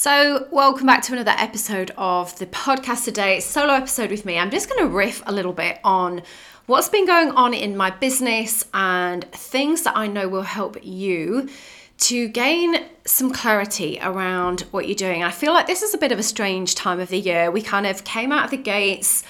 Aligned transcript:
So, 0.00 0.48
welcome 0.50 0.86
back 0.86 1.02
to 1.02 1.12
another 1.12 1.34
episode 1.36 1.90
of 1.98 2.34
the 2.38 2.46
podcast 2.46 3.04
today. 3.04 3.38
Solo 3.38 3.74
episode 3.74 4.10
with 4.10 4.24
me. 4.24 4.38
I'm 4.38 4.50
just 4.50 4.66
going 4.66 4.80
to 4.80 4.88
riff 4.88 5.22
a 5.26 5.30
little 5.30 5.52
bit 5.52 5.78
on 5.84 6.22
what's 6.64 6.88
been 6.88 7.06
going 7.06 7.32
on 7.32 7.52
in 7.52 7.76
my 7.76 7.90
business 7.90 8.64
and 8.72 9.30
things 9.32 9.82
that 9.82 9.94
I 9.94 10.06
know 10.06 10.26
will 10.26 10.40
help 10.40 10.78
you 10.82 11.50
to 11.98 12.28
gain 12.28 12.76
some 13.04 13.30
clarity 13.30 13.98
around 14.00 14.62
what 14.70 14.88
you're 14.88 14.94
doing. 14.94 15.22
I 15.22 15.32
feel 15.32 15.52
like 15.52 15.66
this 15.66 15.82
is 15.82 15.92
a 15.92 15.98
bit 15.98 16.12
of 16.12 16.18
a 16.18 16.22
strange 16.22 16.74
time 16.74 16.98
of 16.98 17.10
the 17.10 17.20
year. 17.20 17.50
We 17.50 17.60
kind 17.60 17.86
of 17.86 18.02
came 18.02 18.32
out 18.32 18.46
of 18.46 18.52
the 18.52 18.56
gates 18.56 19.22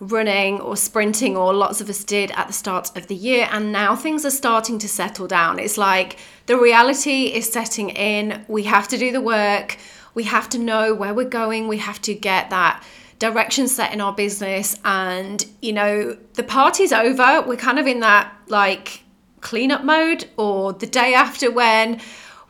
running 0.00 0.60
or 0.60 0.76
sprinting, 0.76 1.36
or 1.36 1.52
lots 1.52 1.80
of 1.80 1.90
us 1.90 2.04
did 2.04 2.30
at 2.32 2.46
the 2.46 2.52
start 2.52 2.96
of 2.96 3.08
the 3.08 3.14
year, 3.14 3.48
and 3.50 3.72
now 3.72 3.96
things 3.96 4.24
are 4.24 4.30
starting 4.30 4.78
to 4.78 4.88
settle 4.88 5.26
down. 5.26 5.58
It's 5.58 5.76
like 5.76 6.18
the 6.46 6.56
reality 6.56 7.26
is 7.26 7.50
setting 7.50 7.90
in. 7.90 8.44
We 8.48 8.62
have 8.64 8.88
to 8.88 8.98
do 8.98 9.12
the 9.12 9.20
work, 9.20 9.76
we 10.18 10.24
have 10.24 10.48
to 10.48 10.58
know 10.58 10.96
where 10.96 11.14
we're 11.14 11.34
going, 11.42 11.68
we 11.68 11.78
have 11.78 12.02
to 12.02 12.12
get 12.12 12.50
that 12.50 12.82
direction 13.20 13.68
set 13.68 13.92
in 13.92 14.00
our 14.00 14.12
business. 14.12 14.76
And 14.84 15.46
you 15.62 15.72
know 15.72 16.18
the 16.34 16.42
party's 16.42 16.92
over. 16.92 17.44
We're 17.46 17.64
kind 17.68 17.78
of 17.78 17.86
in 17.86 18.00
that 18.00 18.34
like 18.48 19.04
cleanup 19.40 19.84
mode 19.84 20.28
or 20.36 20.72
the 20.72 20.88
day 20.88 21.14
after 21.14 21.52
when 21.52 22.00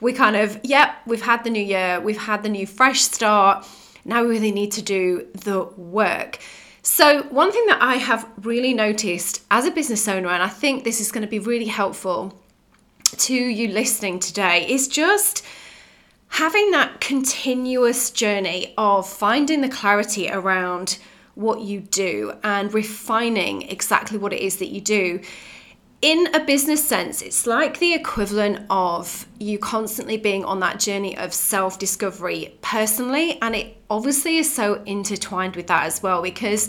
we 0.01 0.15
kind 0.15 0.35
of 0.35 0.59
yep 0.63 0.97
we've 1.05 1.21
had 1.21 1.45
the 1.45 1.51
new 1.51 1.63
year. 1.63 2.01
We've 2.01 2.25
had 2.31 2.43
the 2.43 2.49
new 2.49 2.67
fresh 2.67 3.03
start. 3.03 3.67
Now 4.07 4.23
we 4.23 4.31
really 4.31 4.53
need 4.61 4.73
to 4.73 4.83
do 4.83 5.27
the 5.35 5.65
work. 5.77 6.39
So 6.81 7.25
one 7.25 7.53
thing 7.53 7.67
that 7.67 7.83
i 7.83 7.97
have 7.97 8.27
really 8.51 8.73
noticed 8.73 9.43
as 9.51 9.67
a 9.67 9.71
business 9.71 10.09
owner 10.09 10.31
and 10.31 10.43
i 10.43 10.49
think 10.49 10.85
this 10.85 11.03
is 11.03 11.13
going 11.13 11.27
to 11.29 11.33
be 11.37 11.39
really 11.39 11.67
helpful 11.67 12.21
to 13.27 13.35
you 13.35 13.69
listening 13.69 14.21
today 14.21 14.67
is 14.77 14.89
just 14.89 15.45
having 16.29 16.71
that 16.71 17.01
continuous 17.01 18.11
journey 18.11 18.75
of 18.77 19.09
finding 19.09 19.61
the 19.61 19.69
clarity 19.69 20.31
around 20.31 20.99
what 21.35 21.61
you 21.61 21.81
do 21.81 22.33
and 22.43 22.75
refining 22.75 23.63
exactly 23.63 24.19
what 24.19 24.33
it 24.33 24.41
is 24.41 24.57
that 24.57 24.69
you 24.69 24.81
do. 24.81 25.21
In 26.01 26.33
a 26.35 26.45
business 26.45 26.87
sense, 26.87 27.23
it's 27.23 27.47
like 27.47 27.79
the 27.79 27.95
equivalent 27.95 28.67
of 28.71 29.27
you 29.39 29.59
constantly 29.59 30.17
being 30.17 30.45
on 30.45 30.61
that 30.61 30.79
journey 30.79 31.17
of 31.17 31.33
self 31.33 31.79
discovery 31.79 32.57
personally. 32.61 33.39
And 33.43 33.57
it 33.57 33.77
obviously 33.91 34.39
is 34.39 34.53
so 34.53 34.83
intertwined 34.85 35.57
with 35.57 35.67
that 35.69 35.87
as 35.87 36.03
well 36.03 36.23
because 36.23 36.69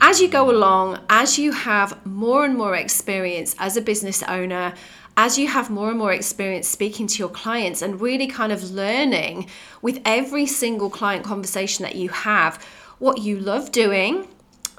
as 0.00 0.20
you 0.20 0.28
go 0.28 0.50
along, 0.50 0.98
as 1.08 1.38
you 1.38 1.52
have 1.52 2.04
more 2.04 2.44
and 2.44 2.56
more 2.56 2.74
experience 2.74 3.54
as 3.60 3.76
a 3.76 3.80
business 3.80 4.22
owner, 4.24 4.74
as 5.16 5.38
you 5.38 5.46
have 5.48 5.70
more 5.70 5.90
and 5.90 5.98
more 5.98 6.12
experience 6.12 6.68
speaking 6.68 7.06
to 7.06 7.18
your 7.18 7.28
clients 7.28 7.82
and 7.82 8.00
really 8.00 8.26
kind 8.26 8.52
of 8.52 8.70
learning 8.70 9.46
with 9.82 10.00
every 10.04 10.46
single 10.46 10.88
client 10.88 11.24
conversation 11.24 11.82
that 11.82 11.96
you 11.96 12.08
have 12.08 12.62
what 12.98 13.18
you 13.18 13.38
love 13.38 13.72
doing, 13.72 14.28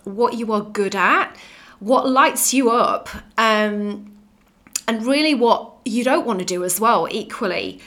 what 0.06 0.36
you 0.36 0.54
are 0.54 0.62
good 0.62 0.96
at, 0.96 1.36
what 1.80 2.08
lights 2.08 2.54
you 2.54 2.70
up, 2.72 3.10
um, 3.38 4.10
and 4.88 5.06
really 5.06 5.36
what 5.36 5.74
you 5.84 6.04
don't 6.04 6.26
want 6.26 6.40
to 6.40 6.46
do 6.46 6.64
as 6.64 6.80
well, 6.80 7.06
equally. 7.12 7.82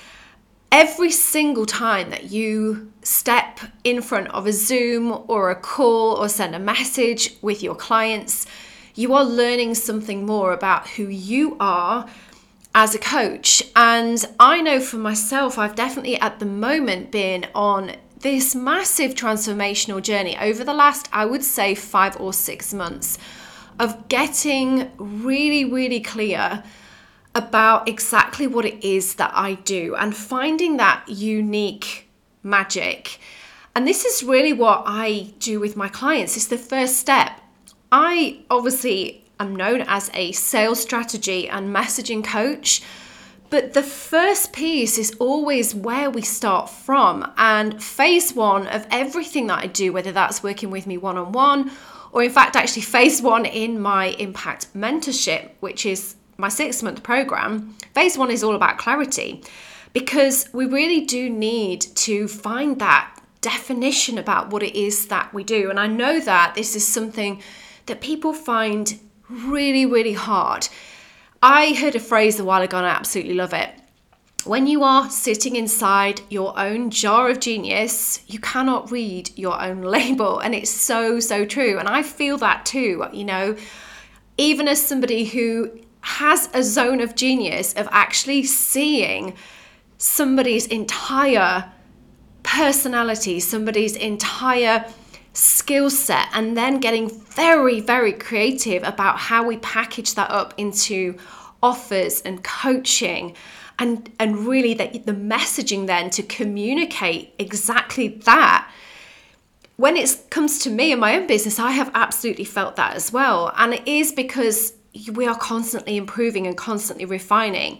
Every 0.70 1.10
single 1.10 1.64
time 1.64 2.10
that 2.10 2.24
you 2.24 2.92
step 3.02 3.60
in 3.82 4.02
front 4.02 4.28
of 4.28 4.46
a 4.46 4.52
Zoom 4.52 5.24
or 5.26 5.50
a 5.50 5.56
call 5.56 6.16
or 6.16 6.28
send 6.28 6.54
a 6.54 6.58
message 6.58 7.34
with 7.40 7.62
your 7.62 7.74
clients, 7.74 8.46
you 8.94 9.14
are 9.14 9.24
learning 9.24 9.74
something 9.74 10.26
more 10.26 10.52
about 10.52 10.88
who 10.88 11.04
you 11.04 11.56
are 11.60 12.06
as 12.76 12.94
a 12.94 12.98
coach. 12.98 13.62
And 13.74 14.22
I 14.38 14.60
know 14.60 14.80
for 14.80 14.98
myself, 14.98 15.58
I've 15.58 15.74
definitely 15.74 16.20
at 16.20 16.38
the 16.38 16.46
moment 16.46 17.10
been 17.10 17.46
on 17.54 17.96
this 18.20 18.54
massive 18.54 19.14
transformational 19.14 20.02
journey 20.02 20.36
over 20.38 20.62
the 20.62 20.74
last, 20.74 21.08
I 21.10 21.24
would 21.24 21.42
say, 21.42 21.74
five 21.74 22.20
or 22.20 22.34
six 22.34 22.74
months 22.74 23.18
of 23.78 24.08
getting 24.08 24.90
really, 24.98 25.64
really 25.64 26.00
clear 26.00 26.62
about 27.34 27.88
exactly 27.88 28.46
what 28.46 28.66
it 28.66 28.84
is 28.84 29.14
that 29.14 29.32
I 29.34 29.54
do 29.54 29.94
and 29.94 30.14
finding 30.14 30.76
that 30.76 31.08
unique 31.08 32.08
magic. 32.42 33.18
And 33.74 33.88
this 33.88 34.04
is 34.04 34.22
really 34.22 34.52
what 34.52 34.82
I 34.86 35.32
do 35.38 35.60
with 35.60 35.76
my 35.76 35.88
clients. 35.88 36.36
It's 36.36 36.46
the 36.46 36.58
first 36.58 36.96
step. 36.96 37.40
I 37.90 38.40
obviously 38.50 39.25
I'm 39.38 39.54
known 39.54 39.82
as 39.82 40.10
a 40.14 40.32
sales 40.32 40.80
strategy 40.80 41.48
and 41.48 41.74
messaging 41.74 42.24
coach. 42.24 42.82
But 43.48 43.74
the 43.74 43.82
first 43.82 44.52
piece 44.52 44.98
is 44.98 45.14
always 45.20 45.74
where 45.74 46.10
we 46.10 46.22
start 46.22 46.68
from. 46.68 47.32
And 47.36 47.82
phase 47.82 48.34
one 48.34 48.66
of 48.66 48.86
everything 48.90 49.46
that 49.46 49.62
I 49.62 49.66
do, 49.66 49.92
whether 49.92 50.10
that's 50.10 50.42
working 50.42 50.70
with 50.70 50.86
me 50.86 50.98
one 50.98 51.16
on 51.16 51.32
one, 51.32 51.70
or 52.12 52.22
in 52.22 52.30
fact, 52.30 52.56
actually, 52.56 52.82
phase 52.82 53.22
one 53.22 53.44
in 53.44 53.78
my 53.78 54.06
impact 54.18 54.72
mentorship, 54.74 55.50
which 55.60 55.86
is 55.86 56.16
my 56.38 56.48
six 56.48 56.82
month 56.82 57.02
program, 57.02 57.76
phase 57.94 58.18
one 58.18 58.30
is 58.30 58.42
all 58.42 58.54
about 58.54 58.78
clarity 58.78 59.42
because 59.92 60.48
we 60.52 60.66
really 60.66 61.00
do 61.06 61.30
need 61.30 61.80
to 61.80 62.28
find 62.28 62.78
that 62.78 63.18
definition 63.40 64.18
about 64.18 64.50
what 64.50 64.62
it 64.62 64.76
is 64.76 65.06
that 65.06 65.32
we 65.32 65.44
do. 65.44 65.70
And 65.70 65.80
I 65.80 65.86
know 65.86 66.20
that 66.20 66.54
this 66.54 66.76
is 66.76 66.86
something 66.86 67.40
that 67.86 68.00
people 68.00 68.34
find 68.34 68.98
really, 69.28 69.86
really 69.86 70.12
hard. 70.12 70.68
I 71.42 71.74
heard 71.74 71.94
a 71.94 72.00
phrase 72.00 72.40
a 72.40 72.44
while 72.44 72.62
ago 72.62 72.78
and 72.78 72.86
I 72.86 72.90
absolutely 72.90 73.34
love 73.34 73.52
it. 73.52 73.70
When 74.44 74.66
you 74.66 74.84
are 74.84 75.10
sitting 75.10 75.56
inside 75.56 76.20
your 76.30 76.58
own 76.58 76.90
jar 76.90 77.28
of 77.30 77.40
genius, 77.40 78.22
you 78.28 78.38
cannot 78.38 78.90
read 78.90 79.30
your 79.36 79.60
own 79.60 79.82
label. 79.96 80.38
And 80.38 80.54
it's 80.54 80.70
so, 80.70 81.20
so 81.20 81.44
true. 81.44 81.78
And 81.78 81.88
I 81.88 82.02
feel 82.02 82.38
that 82.38 82.64
too, 82.64 83.04
you 83.12 83.24
know, 83.24 83.56
even 84.38 84.68
as 84.68 84.80
somebody 84.80 85.24
who 85.24 85.70
has 86.02 86.48
a 86.54 86.62
zone 86.62 87.00
of 87.00 87.16
genius 87.16 87.72
of 87.74 87.88
actually 87.90 88.44
seeing 88.44 89.34
somebody's 89.98 90.66
entire 90.66 91.72
personality, 92.42 93.40
somebody's 93.40 93.96
entire 93.96 94.84
skill 95.36 95.90
set 95.90 96.28
and 96.32 96.56
then 96.56 96.80
getting 96.80 97.10
very, 97.10 97.80
very 97.80 98.12
creative 98.12 98.82
about 98.82 99.18
how 99.18 99.46
we 99.46 99.58
package 99.58 100.14
that 100.14 100.30
up 100.30 100.54
into 100.56 101.16
offers 101.62 102.22
and 102.22 102.42
coaching 102.42 103.34
and 103.78 104.10
and 104.18 104.46
really 104.46 104.72
that 104.72 105.04
the 105.04 105.12
messaging 105.12 105.86
then 105.86 106.08
to 106.10 106.22
communicate 106.22 107.34
exactly 107.38 108.08
that. 108.08 108.70
When 109.76 109.98
it 109.98 110.16
comes 110.30 110.58
to 110.60 110.70
me 110.70 110.92
and 110.92 111.00
my 111.00 111.16
own 111.16 111.26
business 111.26 111.58
i 111.58 111.70
have 111.70 111.90
absolutely 111.94 112.44
felt 112.44 112.76
that 112.76 112.94
as 112.94 113.12
well. 113.12 113.52
And 113.56 113.74
it 113.74 113.86
is 113.86 114.12
because 114.12 114.72
we 115.12 115.26
are 115.26 115.36
constantly 115.36 115.98
improving 115.98 116.46
and 116.46 116.56
constantly 116.56 117.04
refining. 117.04 117.78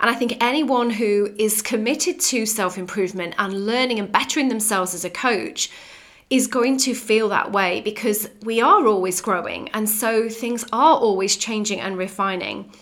And 0.00 0.10
i 0.10 0.14
think 0.14 0.38
anyone 0.40 0.90
who 0.90 1.32
is 1.38 1.62
committed 1.62 2.18
to 2.20 2.46
self 2.46 2.76
improvement 2.76 3.36
and 3.38 3.64
learning 3.64 4.00
and 4.00 4.10
bettering 4.10 4.48
themselves 4.48 4.92
as 4.92 5.04
a 5.04 5.10
coach 5.10 5.70
is 6.28 6.46
going 6.46 6.76
to 6.76 6.94
feel 6.94 7.28
that 7.28 7.52
way 7.52 7.80
because 7.82 8.28
we 8.42 8.60
are 8.60 8.86
always 8.86 9.20
growing. 9.20 9.68
And 9.70 9.88
so 9.88 10.28
things 10.28 10.64
are 10.72 10.96
always 10.96 11.36
changing 11.36 11.80
and 11.80 11.96
refining. 11.96 12.72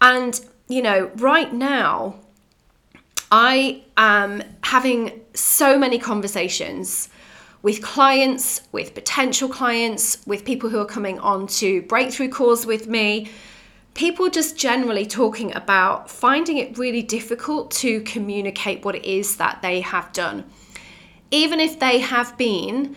And, 0.00 0.40
you 0.68 0.80
know, 0.80 1.10
right 1.16 1.52
now, 1.52 2.16
I 3.30 3.82
am 3.96 4.42
having 4.64 5.20
so 5.34 5.78
many 5.78 5.98
conversations 5.98 7.10
with 7.62 7.82
clients, 7.82 8.62
with 8.72 8.94
potential 8.94 9.48
clients, 9.48 10.18
with 10.26 10.46
people 10.46 10.70
who 10.70 10.78
are 10.78 10.86
coming 10.86 11.18
on 11.20 11.46
to 11.46 11.82
breakthrough 11.82 12.30
calls 12.30 12.64
with 12.64 12.88
me. 12.88 13.30
People 13.92 14.30
just 14.30 14.56
generally 14.56 15.04
talking 15.04 15.54
about 15.54 16.10
finding 16.10 16.56
it 16.56 16.78
really 16.78 17.02
difficult 17.02 17.70
to 17.72 18.00
communicate 18.02 18.82
what 18.84 18.94
it 18.94 19.04
is 19.04 19.36
that 19.36 19.60
they 19.60 19.82
have 19.82 20.10
done 20.14 20.44
even 21.30 21.60
if 21.60 21.78
they 21.78 21.98
have 21.98 22.36
been 22.36 22.96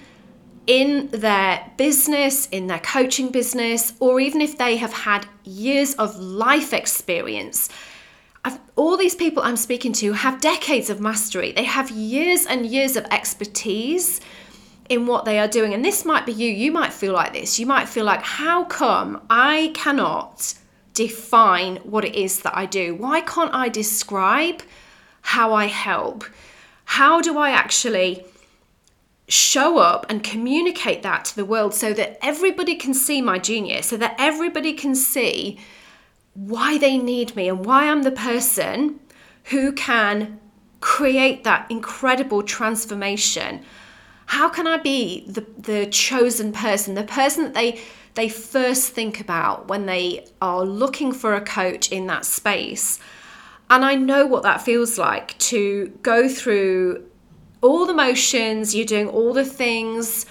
in 0.65 1.09
their 1.09 1.71
business, 1.77 2.47
in 2.47 2.67
their 2.67 2.79
coaching 2.79 3.29
business, 3.29 3.93
or 3.99 4.19
even 4.19 4.41
if 4.41 4.57
they 4.57 4.77
have 4.77 4.93
had 4.93 5.27
years 5.43 5.93
of 5.95 6.17
life 6.17 6.73
experience. 6.73 7.69
I've, 8.45 8.59
all 8.75 8.97
these 8.97 9.15
people 9.15 9.43
I'm 9.43 9.57
speaking 9.57 9.93
to 9.93 10.13
have 10.13 10.41
decades 10.41 10.89
of 10.89 10.99
mastery. 10.99 11.51
They 11.51 11.63
have 11.63 11.91
years 11.91 12.45
and 12.45 12.65
years 12.65 12.95
of 12.95 13.05
expertise 13.05 14.19
in 14.89 15.07
what 15.07 15.25
they 15.25 15.39
are 15.39 15.47
doing. 15.47 15.73
And 15.73 15.83
this 15.83 16.05
might 16.05 16.25
be 16.25 16.33
you. 16.33 16.49
You 16.49 16.71
might 16.71 16.93
feel 16.93 17.13
like 17.13 17.33
this. 17.33 17.59
You 17.59 17.65
might 17.65 17.87
feel 17.87 18.05
like, 18.05 18.21
how 18.21 18.65
come 18.65 19.21
I 19.29 19.71
cannot 19.73 20.53
define 20.93 21.77
what 21.77 22.05
it 22.05 22.15
is 22.15 22.41
that 22.41 22.55
I 22.55 22.65
do? 22.65 22.95
Why 22.95 23.21
can't 23.21 23.53
I 23.53 23.69
describe 23.69 24.61
how 25.21 25.53
I 25.53 25.65
help? 25.67 26.25
How 26.85 27.21
do 27.21 27.37
I 27.37 27.51
actually 27.51 28.25
show 29.27 29.77
up 29.77 30.05
and 30.09 30.23
communicate 30.23 31.01
that 31.03 31.25
to 31.25 31.35
the 31.35 31.45
world 31.45 31.73
so 31.73 31.93
that 31.93 32.19
everybody 32.21 32.75
can 32.75 32.93
see 32.93 33.21
my 33.21 33.39
genius, 33.39 33.87
so 33.87 33.97
that 33.97 34.15
everybody 34.19 34.73
can 34.73 34.95
see 34.95 35.59
why 36.33 36.77
they 36.77 36.97
need 36.97 37.35
me 37.35 37.47
and 37.47 37.65
why 37.65 37.89
I'm 37.89 38.03
the 38.03 38.11
person 38.11 38.99
who 39.45 39.71
can 39.71 40.39
create 40.81 41.43
that 41.43 41.65
incredible 41.69 42.43
transformation? 42.43 43.63
How 44.25 44.49
can 44.49 44.67
I 44.67 44.77
be 44.77 45.25
the, 45.27 45.45
the 45.57 45.85
chosen 45.87 46.51
person, 46.51 46.95
the 46.95 47.03
person 47.03 47.45
that 47.45 47.53
they 47.53 47.81
they 48.15 48.29
first 48.29 48.91
think 48.91 49.19
about 49.19 49.67
when 49.67 49.87
they 49.87 50.27
are 50.39 50.63
looking 50.63 51.13
for 51.13 51.33
a 51.33 51.41
coach 51.41 51.91
in 51.91 52.07
that 52.07 52.25
space? 52.25 52.99
And 53.69 53.83
I 53.83 53.95
know 53.95 54.27
what 54.27 54.43
that 54.43 54.61
feels 54.61 54.97
like 54.97 55.37
to 55.39 55.87
go 56.01 56.29
through 56.29 57.05
all 57.61 57.85
the 57.85 57.93
motions, 57.93 58.75
you're 58.75 58.85
doing 58.85 59.07
all 59.07 59.33
the 59.33 59.45
things, 59.45 60.25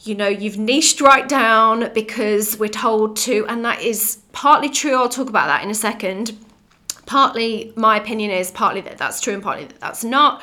you 0.00 0.14
know, 0.14 0.28
you've 0.28 0.56
niched 0.56 1.00
right 1.00 1.28
down 1.28 1.92
because 1.92 2.56
we're 2.58 2.68
told 2.68 3.16
to, 3.16 3.44
and 3.48 3.64
that 3.64 3.82
is 3.82 4.18
partly 4.32 4.68
true. 4.68 4.94
I'll 4.94 5.08
talk 5.08 5.28
about 5.28 5.48
that 5.48 5.64
in 5.64 5.70
a 5.70 5.74
second. 5.74 6.38
Partly 7.04 7.72
my 7.74 7.96
opinion 7.96 8.30
is 8.30 8.50
partly 8.50 8.80
that 8.82 8.96
that's 8.96 9.20
true 9.20 9.34
and 9.34 9.42
partly 9.42 9.64
that 9.64 9.80
that's 9.80 10.04
not. 10.04 10.42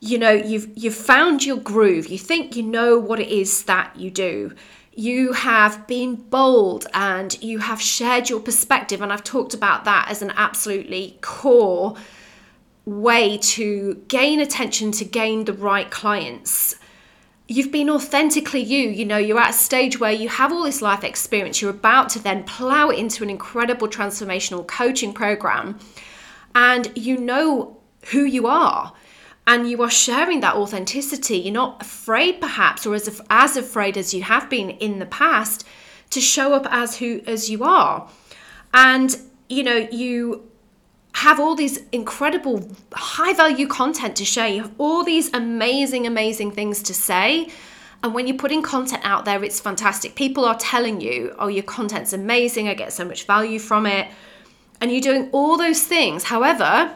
You 0.00 0.18
know, 0.18 0.30
you've 0.30 0.68
you've 0.76 0.94
found 0.94 1.44
your 1.44 1.56
groove. 1.56 2.08
You 2.08 2.18
think 2.18 2.56
you 2.56 2.62
know 2.62 2.98
what 2.98 3.20
it 3.20 3.28
is 3.28 3.64
that 3.64 3.94
you 3.96 4.10
do. 4.10 4.54
You 4.98 5.32
have 5.32 5.86
been 5.86 6.16
bold 6.16 6.88
and 6.92 7.40
you 7.40 7.60
have 7.60 7.80
shared 7.80 8.28
your 8.28 8.40
perspective 8.40 9.00
and 9.00 9.12
I've 9.12 9.22
talked 9.22 9.54
about 9.54 9.84
that 9.84 10.08
as 10.10 10.22
an 10.22 10.32
absolutely 10.34 11.18
core 11.20 11.94
way 12.84 13.38
to 13.38 14.02
gain 14.08 14.40
attention, 14.40 14.90
to 14.90 15.04
gain 15.04 15.44
the 15.44 15.52
right 15.52 15.88
clients. 15.88 16.74
You've 17.46 17.70
been 17.70 17.88
authentically 17.88 18.60
you. 18.60 18.88
You 18.88 19.04
know, 19.04 19.18
you're 19.18 19.38
at 19.38 19.50
a 19.50 19.52
stage 19.52 20.00
where 20.00 20.10
you 20.10 20.28
have 20.30 20.50
all 20.50 20.64
this 20.64 20.82
life 20.82 21.04
experience. 21.04 21.62
You're 21.62 21.70
about 21.70 22.08
to 22.10 22.18
then 22.18 22.42
plow 22.42 22.88
it 22.88 22.98
into 22.98 23.22
an 23.22 23.30
incredible 23.30 23.86
transformational 23.86 24.66
coaching 24.66 25.12
program. 25.12 25.78
And 26.56 26.90
you 26.96 27.18
know 27.18 27.76
who 28.06 28.24
you 28.24 28.48
are. 28.48 28.92
And 29.48 29.68
you 29.68 29.82
are 29.82 29.90
sharing 29.90 30.40
that 30.40 30.54
authenticity. 30.54 31.38
You're 31.38 31.54
not 31.54 31.82
afraid, 31.82 32.40
perhaps, 32.40 32.86
or 32.86 32.94
as, 32.94 33.20
as 33.30 33.56
afraid 33.56 33.96
as 33.96 34.14
you 34.14 34.22
have 34.22 34.48
been 34.48 34.70
in 34.70 35.00
the 35.00 35.06
past, 35.06 35.66
to 36.10 36.20
show 36.20 36.54
up 36.54 36.66
as 36.70 36.98
who 36.98 37.22
as 37.26 37.50
you 37.50 37.64
are. 37.64 38.08
And 38.72 39.16
you 39.48 39.62
know, 39.62 39.88
you 39.90 40.48
have 41.14 41.40
all 41.40 41.54
these 41.54 41.80
incredible 41.90 42.70
high 42.92 43.32
value 43.32 43.66
content 43.66 44.16
to 44.16 44.24
share. 44.24 44.48
You 44.48 44.62
have 44.62 44.74
all 44.78 45.04
these 45.04 45.32
amazing, 45.32 46.06
amazing 46.06 46.52
things 46.52 46.82
to 46.84 46.94
say. 46.94 47.48
And 48.02 48.14
when 48.14 48.28
you're 48.28 48.36
putting 48.36 48.62
content 48.62 49.02
out 49.04 49.24
there, 49.24 49.42
it's 49.42 49.58
fantastic. 49.58 50.14
People 50.14 50.44
are 50.44 50.56
telling 50.56 51.00
you, 51.00 51.34
oh, 51.38 51.48
your 51.48 51.64
content's 51.64 52.12
amazing. 52.12 52.68
I 52.68 52.74
get 52.74 52.92
so 52.92 53.04
much 53.04 53.24
value 53.24 53.58
from 53.58 53.86
it. 53.86 54.08
And 54.80 54.92
you're 54.92 55.00
doing 55.00 55.28
all 55.32 55.56
those 55.56 55.82
things. 55.82 56.24
However, 56.24 56.94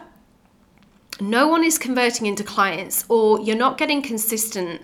no 1.19 1.47
one 1.47 1.63
is 1.63 1.77
converting 1.77 2.25
into 2.25 2.43
clients, 2.43 3.05
or 3.09 3.39
you're 3.39 3.55
not 3.55 3.77
getting 3.77 4.01
consistent 4.01 4.81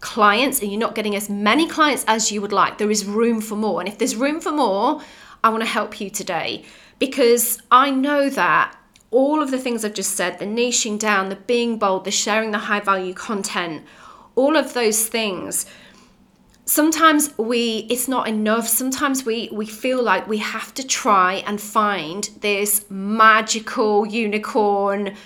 clients 0.00 0.60
and 0.60 0.70
you're 0.70 0.80
not 0.80 0.94
getting 0.94 1.16
as 1.16 1.28
many 1.28 1.66
clients 1.66 2.04
as 2.06 2.30
you 2.30 2.40
would 2.40 2.52
like. 2.52 2.78
There 2.78 2.90
is 2.90 3.04
room 3.04 3.40
for 3.40 3.56
more. 3.56 3.80
And 3.80 3.88
if 3.88 3.98
there's 3.98 4.14
room 4.14 4.40
for 4.40 4.52
more, 4.52 5.00
I 5.42 5.48
want 5.48 5.62
to 5.62 5.68
help 5.68 6.00
you 6.00 6.10
today 6.10 6.64
because 6.98 7.60
I 7.70 7.90
know 7.90 8.30
that 8.30 8.76
all 9.10 9.42
of 9.42 9.50
the 9.50 9.58
things 9.58 9.84
I've 9.84 9.94
just 9.94 10.12
said 10.12 10.38
the 10.38 10.44
niching 10.44 10.98
down, 10.98 11.28
the 11.28 11.36
being 11.36 11.78
bold, 11.78 12.04
the 12.04 12.10
sharing 12.10 12.50
the 12.50 12.58
high 12.58 12.80
value 12.80 13.14
content, 13.14 13.84
all 14.36 14.56
of 14.56 14.74
those 14.74 15.06
things 15.08 15.66
sometimes 16.68 17.36
we 17.38 17.86
it's 17.88 18.08
not 18.08 18.28
enough 18.28 18.68
sometimes 18.68 19.24
we 19.24 19.48
we 19.50 19.64
feel 19.64 20.02
like 20.02 20.28
we 20.28 20.36
have 20.36 20.74
to 20.74 20.86
try 20.86 21.36
and 21.46 21.58
find 21.60 22.28
this 22.40 22.84
magical 22.90 24.06
unicorn 24.06 25.16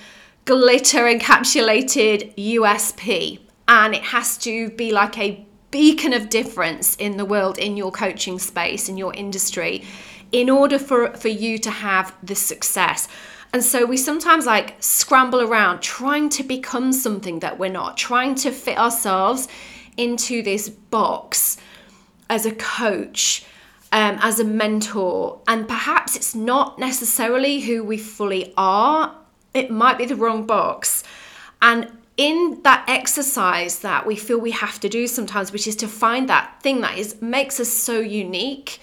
glitter 0.45 1.05
encapsulated 1.05 2.35
USP 2.37 3.39
and 3.69 3.95
it 3.95 4.03
has 4.03 4.37
to 4.39 4.71
be 4.71 4.91
like 4.91 5.17
a 5.19 5.47
beacon 5.71 6.13
of 6.13 6.29
difference 6.29 6.97
in 6.97 7.17
the 7.17 7.25
world 7.25 7.59
in 7.59 7.77
your 7.77 7.91
coaching 7.91 8.39
space 8.39 8.89
in 8.89 8.97
your 8.99 9.15
industry 9.15 9.85
in 10.33 10.51
order 10.51 10.79
for, 10.79 11.13
for 11.15 11.29
you 11.29 11.59
to 11.59 11.71
have 11.71 12.15
the 12.23 12.35
success. 12.35 13.07
And 13.53 13.63
so 13.63 13.85
we 13.85 13.99
sometimes 13.99 14.47
like 14.47 14.77
scramble 14.83 15.43
around 15.43 15.81
trying 15.81 16.31
to 16.31 16.43
become 16.43 16.93
something 16.93 17.41
that 17.41 17.59
we're 17.59 17.71
not, 17.71 17.97
trying 17.97 18.35
to 18.37 18.51
fit 18.51 18.79
ourselves 18.79 19.47
into 19.97 20.43
this 20.43 20.71
box 20.71 21.59
as 22.31 22.47
a 22.47 22.53
coach, 22.53 23.45
um, 23.93 24.19
as 24.23 24.41
a 24.41 24.45
mentor. 24.45 25.41
And 25.47 25.69
perhaps 25.69 26.17
it's 26.17 26.35
not 26.35 26.79
necessarily 26.79 27.61
who 27.61 27.85
we 27.85 27.99
fully 27.99 28.55
are, 28.57 29.15
it 29.55 29.71
might 29.71 29.99
be 29.99 30.07
the 30.07 30.17
wrong 30.17 30.47
box. 30.47 31.05
And 31.61 31.91
in 32.17 32.61
that 32.63 32.85
exercise 32.89 33.81
that 33.81 34.07
we 34.07 34.17
feel 34.17 34.39
we 34.39 34.51
have 34.51 34.79
to 34.81 34.89
do 34.89 35.07
sometimes, 35.07 35.53
which 35.53 35.67
is 35.67 35.77
to 35.77 35.89
find 35.89 36.29
that 36.29 36.63
thing 36.63 36.81
that 36.83 36.99
is 36.99 37.21
makes 37.23 37.59
us 37.59 37.69
so 37.69 38.01
unique 38.01 38.81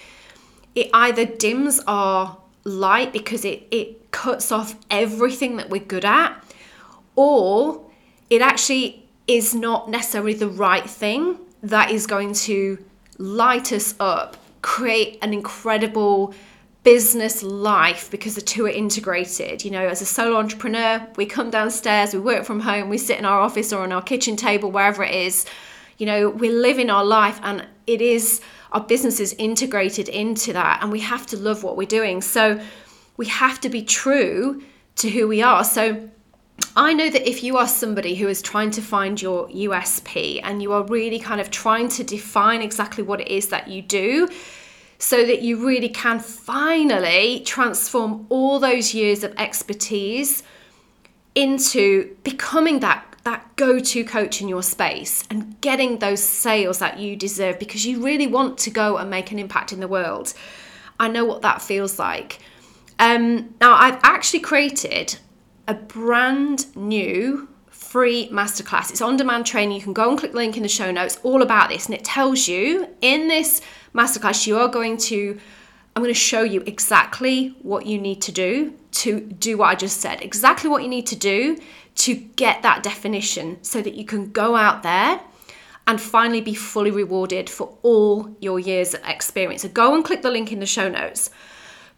it 0.74 0.88
either 0.92 1.24
dims 1.24 1.80
our 1.86 2.38
light 2.64 3.12
because 3.12 3.44
it, 3.44 3.66
it 3.70 4.10
cuts 4.10 4.52
off 4.52 4.76
everything 4.90 5.56
that 5.56 5.70
we're 5.70 5.84
good 5.84 6.04
at, 6.04 6.42
or 7.16 7.84
it 8.28 8.42
actually 8.42 9.08
is 9.26 9.54
not 9.54 9.90
necessarily 9.90 10.34
the 10.34 10.48
right 10.48 10.88
thing 10.88 11.38
that 11.62 11.90
is 11.90 12.06
going 12.06 12.32
to 12.32 12.78
light 13.18 13.72
us 13.72 13.94
up, 14.00 14.36
create 14.62 15.18
an 15.22 15.32
incredible 15.32 16.34
business 16.82 17.42
life 17.42 18.10
because 18.10 18.34
the 18.34 18.40
two 18.40 18.64
are 18.66 18.70
integrated. 18.70 19.64
You 19.64 19.70
know, 19.70 19.86
as 19.86 20.00
a 20.00 20.06
solo 20.06 20.38
entrepreneur, 20.38 21.06
we 21.16 21.26
come 21.26 21.50
downstairs, 21.50 22.14
we 22.14 22.20
work 22.20 22.44
from 22.44 22.60
home, 22.60 22.88
we 22.88 22.98
sit 22.98 23.18
in 23.18 23.24
our 23.24 23.40
office 23.40 23.72
or 23.72 23.82
on 23.82 23.92
our 23.92 24.02
kitchen 24.02 24.36
table, 24.36 24.70
wherever 24.70 25.02
it 25.02 25.14
is. 25.14 25.46
You 25.98 26.06
know, 26.06 26.30
we're 26.30 26.52
living 26.52 26.88
our 26.88 27.04
life 27.04 27.38
and 27.42 27.66
it 27.86 28.00
is 28.00 28.40
our 28.72 28.80
business 28.80 29.20
is 29.20 29.34
integrated 29.34 30.08
into 30.08 30.52
that 30.52 30.78
and 30.82 30.92
we 30.92 31.00
have 31.00 31.26
to 31.26 31.36
love 31.36 31.62
what 31.62 31.76
we're 31.76 31.86
doing. 31.86 32.22
So 32.22 32.60
we 33.16 33.26
have 33.26 33.60
to 33.60 33.68
be 33.68 33.82
true 33.82 34.62
to 34.96 35.10
who 35.10 35.28
we 35.28 35.42
are. 35.42 35.64
So 35.64 36.08
I 36.76 36.94
know 36.94 37.10
that 37.10 37.28
if 37.28 37.42
you 37.42 37.56
are 37.56 37.66
somebody 37.66 38.14
who 38.14 38.28
is 38.28 38.40
trying 38.40 38.70
to 38.72 38.82
find 38.82 39.20
your 39.20 39.48
USP 39.48 40.40
and 40.42 40.62
you 40.62 40.72
are 40.72 40.84
really 40.84 41.18
kind 41.18 41.40
of 41.40 41.50
trying 41.50 41.88
to 41.88 42.04
define 42.04 42.62
exactly 42.62 43.02
what 43.02 43.20
it 43.20 43.28
is 43.28 43.48
that 43.48 43.68
you 43.68 43.82
do, 43.82 44.28
so 45.00 45.24
that 45.24 45.40
you 45.40 45.66
really 45.66 45.88
can 45.88 46.20
finally 46.20 47.40
transform 47.46 48.26
all 48.28 48.60
those 48.60 48.92
years 48.92 49.24
of 49.24 49.34
expertise 49.38 50.42
into 51.34 52.14
becoming 52.22 52.80
that 52.80 53.06
that 53.24 53.54
go-to 53.56 54.02
coach 54.04 54.40
in 54.40 54.48
your 54.48 54.62
space 54.62 55.24
and 55.30 55.60
getting 55.60 55.98
those 55.98 56.22
sales 56.22 56.78
that 56.78 56.98
you 56.98 57.14
deserve 57.16 57.58
because 57.58 57.84
you 57.84 58.02
really 58.02 58.26
want 58.26 58.56
to 58.56 58.70
go 58.70 58.96
and 58.96 59.10
make 59.10 59.30
an 59.30 59.38
impact 59.38 59.72
in 59.72 59.80
the 59.80 59.88
world. 59.88 60.32
I 60.98 61.08
know 61.08 61.24
what 61.26 61.42
that 61.42 61.60
feels 61.60 61.98
like. 61.98 62.38
Um, 62.98 63.54
now 63.60 63.74
I've 63.74 64.00
actually 64.02 64.40
created 64.40 65.18
a 65.68 65.74
brand 65.74 66.74
new 66.74 67.48
free 67.68 68.28
masterclass. 68.30 68.90
It's 68.90 69.02
on 69.02 69.16
demand 69.16 69.44
training. 69.44 69.76
You 69.76 69.82
can 69.82 69.92
go 69.92 70.08
and 70.08 70.18
click 70.18 70.32
the 70.32 70.38
link 70.38 70.56
in 70.56 70.62
the 70.62 70.68
show 70.68 70.90
notes, 70.90 71.18
all 71.22 71.42
about 71.42 71.68
this. 71.68 71.86
And 71.86 71.94
it 71.94 72.04
tells 72.04 72.48
you 72.48 72.88
in 73.02 73.28
this 73.28 73.60
masterclass, 73.94 74.46
you 74.46 74.58
are 74.58 74.68
going 74.68 74.96
to, 74.96 75.38
I'm 75.94 76.02
going 76.02 76.14
to 76.14 76.18
show 76.18 76.42
you 76.42 76.62
exactly 76.66 77.54
what 77.62 77.86
you 77.86 77.98
need 77.98 78.22
to 78.22 78.32
do 78.32 78.74
to 78.92 79.20
do 79.20 79.58
what 79.58 79.68
I 79.68 79.74
just 79.74 80.00
said, 80.00 80.22
exactly 80.22 80.68
what 80.68 80.82
you 80.82 80.88
need 80.88 81.06
to 81.08 81.16
do 81.16 81.58
to 81.96 82.14
get 82.14 82.62
that 82.62 82.82
definition 82.82 83.62
so 83.62 83.80
that 83.82 83.94
you 83.94 84.04
can 84.04 84.30
go 84.30 84.56
out 84.56 84.82
there 84.82 85.20
and 85.86 86.00
finally 86.00 86.40
be 86.40 86.54
fully 86.54 86.90
rewarded 86.90 87.50
for 87.50 87.76
all 87.82 88.36
your 88.40 88.58
years 88.58 88.94
of 88.94 89.00
experience. 89.04 89.62
So 89.62 89.68
go 89.68 89.94
and 89.94 90.04
click 90.04 90.22
the 90.22 90.30
link 90.30 90.52
in 90.52 90.60
the 90.60 90.66
show 90.66 90.88
notes. 90.88 91.30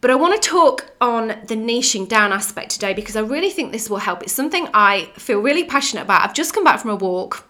But 0.01 0.11
I 0.11 0.15
want 0.15 0.41
to 0.41 0.49
talk 0.49 0.91
on 0.99 1.27
the 1.27 1.55
niching 1.55 2.09
down 2.09 2.33
aspect 2.33 2.71
today 2.71 2.93
because 2.93 3.15
I 3.15 3.21
really 3.21 3.49
think 3.49 3.71
this 3.71 3.89
will 3.89 3.97
help. 3.97 4.21
It's 4.23 4.33
something 4.33 4.67
I 4.73 5.11
feel 5.15 5.39
really 5.39 5.63
passionate 5.63 6.01
about. 6.01 6.23
I've 6.23 6.33
just 6.33 6.53
come 6.53 6.63
back 6.63 6.81
from 6.81 6.91
a 6.91 6.95
walk. 6.95 7.47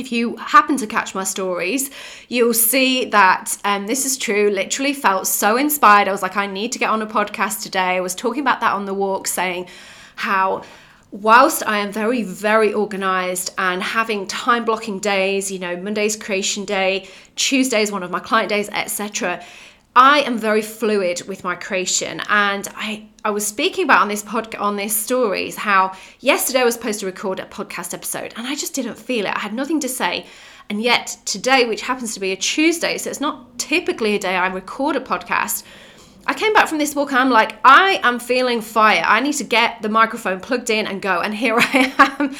If 0.00 0.10
you 0.10 0.36
happen 0.36 0.76
to 0.78 0.86
catch 0.86 1.14
my 1.14 1.24
stories, 1.24 1.90
you'll 2.28 2.54
see 2.54 3.04
that 3.04 3.58
um, 3.64 3.86
this 3.86 4.06
is 4.06 4.16
true. 4.16 4.50
Literally 4.50 4.94
felt 4.94 5.26
so 5.26 5.56
inspired. 5.56 6.08
I 6.08 6.12
was 6.12 6.22
like, 6.22 6.36
I 6.36 6.46
need 6.46 6.72
to 6.72 6.78
get 6.78 6.88
on 6.88 7.02
a 7.02 7.06
podcast 7.06 7.62
today. 7.62 7.96
I 7.96 8.00
was 8.00 8.14
talking 8.14 8.40
about 8.40 8.60
that 8.60 8.72
on 8.72 8.86
the 8.86 8.94
walk, 8.94 9.28
saying 9.28 9.68
how 10.16 10.62
whilst 11.10 11.62
I 11.66 11.78
am 11.78 11.92
very, 11.92 12.22
very 12.22 12.72
organized 12.72 13.52
and 13.58 13.82
having 13.82 14.26
time 14.26 14.64
blocking 14.64 15.00
days, 15.00 15.50
you 15.50 15.58
know, 15.58 15.76
Monday's 15.76 16.16
creation 16.16 16.64
day, 16.64 17.08
Tuesday 17.36 17.82
is 17.82 17.90
one 17.92 18.02
of 18.02 18.10
my 18.10 18.20
client 18.20 18.48
days, 18.48 18.68
etc. 18.70 19.42
I 19.96 20.20
am 20.20 20.38
very 20.38 20.62
fluid 20.62 21.22
with 21.26 21.42
my 21.42 21.56
creation, 21.56 22.20
and 22.28 22.68
I 22.76 23.08
I 23.24 23.30
was 23.30 23.46
speaking 23.46 23.84
about 23.84 24.02
on 24.02 24.08
this 24.08 24.22
pod 24.22 24.54
on 24.54 24.76
this 24.76 24.96
stories 24.96 25.56
how 25.56 25.92
yesterday 26.20 26.60
I 26.60 26.64
was 26.64 26.74
supposed 26.74 27.00
to 27.00 27.06
record 27.06 27.40
a 27.40 27.44
podcast 27.44 27.92
episode, 27.92 28.32
and 28.36 28.46
I 28.46 28.54
just 28.54 28.74
didn't 28.74 28.98
feel 28.98 29.26
it. 29.26 29.36
I 29.36 29.40
had 29.40 29.52
nothing 29.52 29.80
to 29.80 29.88
say, 29.88 30.26
and 30.68 30.80
yet 30.80 31.18
today, 31.24 31.66
which 31.66 31.82
happens 31.82 32.14
to 32.14 32.20
be 32.20 32.30
a 32.32 32.36
Tuesday, 32.36 32.98
so 32.98 33.10
it's 33.10 33.20
not 33.20 33.58
typically 33.58 34.14
a 34.14 34.18
day 34.18 34.36
I 34.36 34.46
record 34.46 34.94
a 34.94 35.00
podcast, 35.00 35.64
I 36.26 36.34
came 36.34 36.52
back 36.52 36.68
from 36.68 36.78
this 36.78 36.94
walk 36.94 37.10
and 37.10 37.18
I'm 37.18 37.30
like, 37.30 37.56
I 37.64 37.98
am 38.04 38.20
feeling 38.20 38.60
fire. 38.60 39.02
I 39.04 39.20
need 39.20 39.32
to 39.34 39.44
get 39.44 39.82
the 39.82 39.88
microphone 39.88 40.38
plugged 40.38 40.70
in 40.70 40.86
and 40.86 41.02
go. 41.02 41.20
And 41.20 41.34
here 41.34 41.56
I 41.58 42.16
am. 42.18 42.36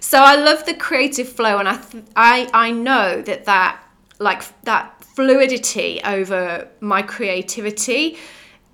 So 0.00 0.18
I 0.18 0.36
love 0.36 0.64
the 0.66 0.74
creative 0.74 1.28
flow, 1.28 1.58
and 1.58 1.68
I 1.68 1.76
th- 1.76 2.04
I 2.16 2.48
I 2.54 2.70
know 2.70 3.22
that 3.22 3.44
that 3.46 3.82
like 4.18 4.42
that 4.62 5.03
fluidity 5.14 6.00
over 6.04 6.68
my 6.80 7.02
creativity 7.02 8.18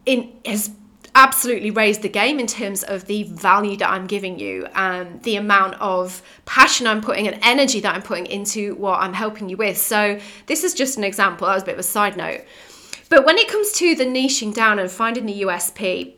in 0.07 0.33
has 0.45 0.71
absolutely 1.15 1.71
raised 1.71 2.03
the 2.03 2.09
game 2.09 2.39
in 2.39 2.47
terms 2.47 2.83
of 2.85 3.07
the 3.07 3.25
value 3.25 3.77
that 3.77 3.91
I'm 3.91 4.07
giving 4.07 4.39
you 4.39 4.67
and 4.75 5.23
the 5.25 5.37
amount 5.37 5.75
of 5.75 6.23
passion 6.47 6.87
I'm 6.87 7.01
putting 7.01 7.27
and 7.27 7.39
energy 7.43 7.81
that 7.81 7.95
I'm 7.95 8.03
putting 8.03 8.27
into 8.27 8.75
what 8.77 9.01
I'm 9.01 9.13
helping 9.13 9.49
you 9.49 9.57
with. 9.57 9.77
So 9.77 10.21
this 10.47 10.63
is 10.63 10.73
just 10.73 10.97
an 10.99 11.05
example. 11.05 11.47
That 11.47 11.55
was 11.55 11.63
a 11.63 11.67
bit 11.67 11.75
of 11.75 11.81
a 11.81 11.85
side 11.85 12.17
note. 12.17 12.43
But 13.09 13.27
when 13.27 13.39
it 13.39 13.49
comes 13.49 13.73
to 13.73 13.95
the 13.97 14.05
niching 14.05 14.55
down 14.55 14.79
and 14.79 14.91
finding 14.91 15.27
the 15.27 15.43
USP, 15.43 16.15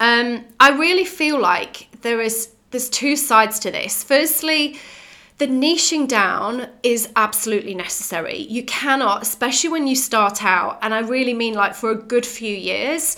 um, 0.00 0.44
I 0.58 0.70
really 0.70 1.04
feel 1.04 1.38
like 1.38 1.88
there 2.00 2.20
is 2.20 2.50
there's 2.70 2.88
two 2.88 3.16
sides 3.16 3.58
to 3.60 3.70
this. 3.70 4.02
Firstly, 4.02 4.78
the 5.38 5.46
niching 5.46 6.06
down 6.06 6.68
is 6.82 7.08
absolutely 7.16 7.74
necessary. 7.74 8.38
You 8.42 8.64
cannot, 8.64 9.22
especially 9.22 9.70
when 9.70 9.86
you 9.86 9.96
start 9.96 10.44
out, 10.44 10.78
and 10.80 10.94
I 10.94 11.00
really 11.00 11.34
mean 11.34 11.54
like 11.54 11.74
for 11.74 11.90
a 11.90 11.96
good 11.96 12.24
few 12.24 12.54
years. 12.54 13.16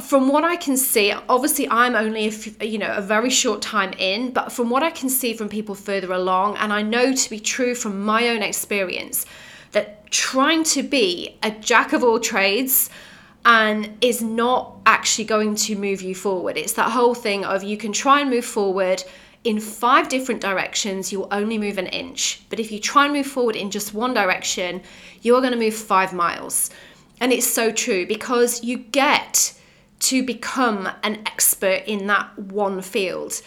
From 0.00 0.28
what 0.28 0.42
I 0.42 0.56
can 0.56 0.76
see, 0.76 1.12
obviously 1.12 1.68
I'm 1.68 1.94
only 1.94 2.32
a, 2.60 2.64
you 2.64 2.78
know 2.78 2.92
a 2.92 3.00
very 3.00 3.30
short 3.30 3.62
time 3.62 3.92
in, 3.98 4.32
but 4.32 4.50
from 4.50 4.68
what 4.68 4.82
I 4.82 4.90
can 4.90 5.08
see 5.08 5.34
from 5.34 5.48
people 5.48 5.76
further 5.76 6.12
along, 6.12 6.56
and 6.56 6.72
I 6.72 6.82
know 6.82 7.14
to 7.14 7.30
be 7.30 7.38
true 7.38 7.74
from 7.74 8.04
my 8.04 8.28
own 8.28 8.42
experience, 8.42 9.24
that 9.70 10.10
trying 10.10 10.64
to 10.64 10.82
be 10.82 11.38
a 11.42 11.50
jack 11.50 11.92
of 11.92 12.02
all 12.02 12.18
trades 12.18 12.90
and 13.44 13.96
is 14.00 14.22
not 14.22 14.76
actually 14.86 15.24
going 15.24 15.54
to 15.54 15.76
move 15.76 16.02
you 16.02 16.14
forward. 16.14 16.56
It's 16.56 16.74
that 16.74 16.90
whole 16.90 17.14
thing 17.14 17.44
of 17.44 17.62
you 17.62 17.76
can 17.76 17.92
try 17.92 18.20
and 18.20 18.30
move 18.30 18.44
forward 18.44 19.04
in 19.44 19.58
five 19.58 20.08
different 20.08 20.40
directions, 20.40 21.10
you'll 21.10 21.28
only 21.30 21.58
move 21.58 21.78
an 21.78 21.88
inch. 21.88 22.42
But 22.48 22.60
if 22.60 22.70
you 22.70 22.78
try 22.78 23.04
and 23.04 23.14
move 23.14 23.26
forward 23.26 23.56
in 23.56 23.70
just 23.70 23.92
one 23.92 24.14
direction, 24.14 24.82
you 25.22 25.34
are 25.34 25.40
going 25.40 25.52
to 25.52 25.58
move 25.58 25.74
five 25.74 26.12
miles. 26.12 26.70
And 27.20 27.32
it's 27.32 27.46
so 27.46 27.72
true 27.72 28.06
because 28.06 28.62
you 28.62 28.78
get 28.78 29.54
to 30.00 30.24
become 30.24 30.88
an 31.02 31.22
expert 31.26 31.82
in 31.86 32.06
that 32.08 32.36
one 32.38 32.82
field 32.82 33.40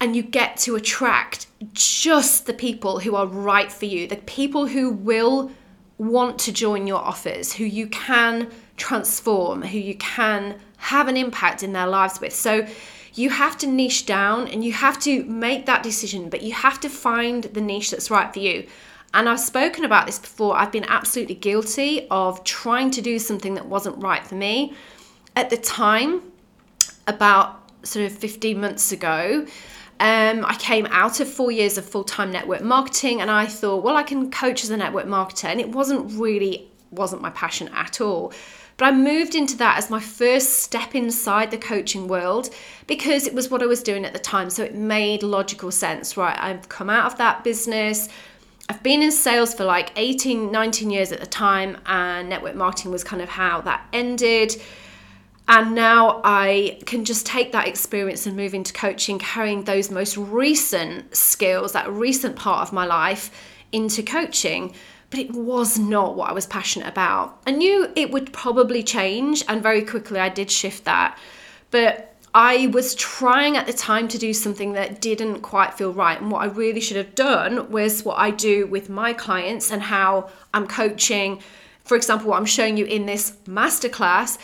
and 0.00 0.16
you 0.16 0.22
get 0.22 0.56
to 0.58 0.74
attract 0.76 1.46
just 1.72 2.46
the 2.46 2.52
people 2.52 2.98
who 3.00 3.14
are 3.14 3.26
right 3.26 3.70
for 3.70 3.86
you, 3.86 4.06
the 4.06 4.16
people 4.16 4.66
who 4.66 4.90
will 4.90 5.50
want 5.98 6.38
to 6.40 6.52
join 6.52 6.86
your 6.86 7.00
offers, 7.00 7.52
who 7.52 7.64
you 7.64 7.86
can 7.86 8.50
transform, 8.76 9.62
who 9.62 9.78
you 9.78 9.94
can 9.96 10.58
have 10.78 11.08
an 11.08 11.16
impact 11.16 11.62
in 11.62 11.72
their 11.72 11.86
lives 11.86 12.20
with. 12.20 12.34
So 12.34 12.66
you 13.14 13.30
have 13.30 13.58
to 13.58 13.66
niche 13.66 14.06
down 14.06 14.48
and 14.48 14.64
you 14.64 14.72
have 14.72 14.98
to 15.00 15.24
make 15.24 15.66
that 15.66 15.82
decision, 15.82 16.28
but 16.28 16.42
you 16.42 16.52
have 16.52 16.80
to 16.80 16.88
find 16.88 17.44
the 17.44 17.60
niche 17.60 17.90
that's 17.90 18.10
right 18.10 18.32
for 18.32 18.38
you. 18.38 18.66
And 19.14 19.28
I've 19.28 19.40
spoken 19.40 19.84
about 19.84 20.06
this 20.06 20.18
before. 20.18 20.56
I've 20.56 20.72
been 20.72 20.86
absolutely 20.88 21.34
guilty 21.34 22.06
of 22.10 22.42
trying 22.44 22.90
to 22.92 23.02
do 23.02 23.18
something 23.18 23.54
that 23.54 23.66
wasn't 23.66 24.02
right 24.02 24.26
for 24.26 24.36
me. 24.36 24.74
At 25.36 25.50
the 25.50 25.58
time, 25.58 26.22
about 27.06 27.60
sort 27.86 28.06
of 28.06 28.12
15 28.12 28.58
months 28.60 28.92
ago, 28.92 29.46
um, 30.00 30.44
I 30.46 30.56
came 30.58 30.86
out 30.86 31.20
of 31.20 31.28
four 31.28 31.52
years 31.52 31.76
of 31.76 31.84
full 31.84 32.04
time 32.04 32.32
network 32.32 32.62
marketing 32.62 33.20
and 33.20 33.30
I 33.30 33.46
thought, 33.46 33.84
well, 33.84 33.96
I 33.96 34.02
can 34.02 34.30
coach 34.30 34.64
as 34.64 34.70
a 34.70 34.76
network 34.76 35.06
marketer. 35.06 35.44
And 35.44 35.60
it 35.60 35.68
wasn't 35.68 36.18
really, 36.18 36.68
wasn't 36.90 37.20
my 37.20 37.30
passion 37.30 37.68
at 37.74 38.00
all. 38.00 38.32
But 38.82 38.94
I 38.94 38.96
moved 38.96 39.36
into 39.36 39.56
that 39.58 39.78
as 39.78 39.90
my 39.90 40.00
first 40.00 40.58
step 40.58 40.96
inside 40.96 41.52
the 41.52 41.56
coaching 41.56 42.08
world 42.08 42.50
because 42.88 43.28
it 43.28 43.32
was 43.32 43.48
what 43.48 43.62
I 43.62 43.66
was 43.66 43.80
doing 43.80 44.04
at 44.04 44.12
the 44.12 44.18
time. 44.18 44.50
So 44.50 44.64
it 44.64 44.74
made 44.74 45.22
logical 45.22 45.70
sense, 45.70 46.16
right? 46.16 46.36
I've 46.36 46.68
come 46.68 46.90
out 46.90 47.06
of 47.06 47.16
that 47.18 47.44
business. 47.44 48.08
I've 48.68 48.82
been 48.82 49.00
in 49.00 49.12
sales 49.12 49.54
for 49.54 49.62
like 49.62 49.92
18, 49.94 50.50
19 50.50 50.90
years 50.90 51.12
at 51.12 51.20
the 51.20 51.26
time, 51.26 51.78
and 51.86 52.28
network 52.28 52.56
marketing 52.56 52.90
was 52.90 53.04
kind 53.04 53.22
of 53.22 53.28
how 53.28 53.60
that 53.60 53.86
ended. 53.92 54.60
And 55.46 55.76
now 55.76 56.20
I 56.24 56.80
can 56.84 57.04
just 57.04 57.24
take 57.24 57.52
that 57.52 57.68
experience 57.68 58.26
and 58.26 58.34
move 58.34 58.52
into 58.52 58.72
coaching, 58.72 59.20
carrying 59.20 59.62
those 59.62 59.92
most 59.92 60.16
recent 60.16 61.14
skills, 61.14 61.70
that 61.74 61.88
recent 61.88 62.34
part 62.34 62.66
of 62.66 62.72
my 62.72 62.86
life 62.86 63.30
into 63.70 64.02
coaching. 64.02 64.74
But 65.12 65.20
it 65.20 65.30
was 65.32 65.78
not 65.78 66.16
what 66.16 66.30
I 66.30 66.32
was 66.32 66.46
passionate 66.46 66.88
about. 66.88 67.38
I 67.46 67.50
knew 67.50 67.92
it 67.94 68.10
would 68.10 68.32
probably 68.32 68.82
change, 68.82 69.44
and 69.46 69.62
very 69.62 69.82
quickly 69.82 70.18
I 70.18 70.30
did 70.30 70.50
shift 70.50 70.86
that. 70.86 71.18
But 71.70 72.16
I 72.34 72.68
was 72.68 72.94
trying 72.94 73.58
at 73.58 73.66
the 73.66 73.74
time 73.74 74.08
to 74.08 74.16
do 74.16 74.32
something 74.32 74.72
that 74.72 75.02
didn't 75.02 75.42
quite 75.42 75.74
feel 75.74 75.92
right. 75.92 76.18
And 76.18 76.30
what 76.30 76.40
I 76.40 76.46
really 76.46 76.80
should 76.80 76.96
have 76.96 77.14
done 77.14 77.70
was 77.70 78.06
what 78.06 78.18
I 78.18 78.30
do 78.30 78.66
with 78.66 78.88
my 78.88 79.12
clients 79.12 79.70
and 79.70 79.82
how 79.82 80.30
I'm 80.54 80.66
coaching. 80.66 81.42
For 81.84 81.94
example, 81.94 82.30
what 82.30 82.38
I'm 82.38 82.46
showing 82.46 82.78
you 82.78 82.86
in 82.86 83.04
this 83.04 83.32
masterclass 83.44 84.38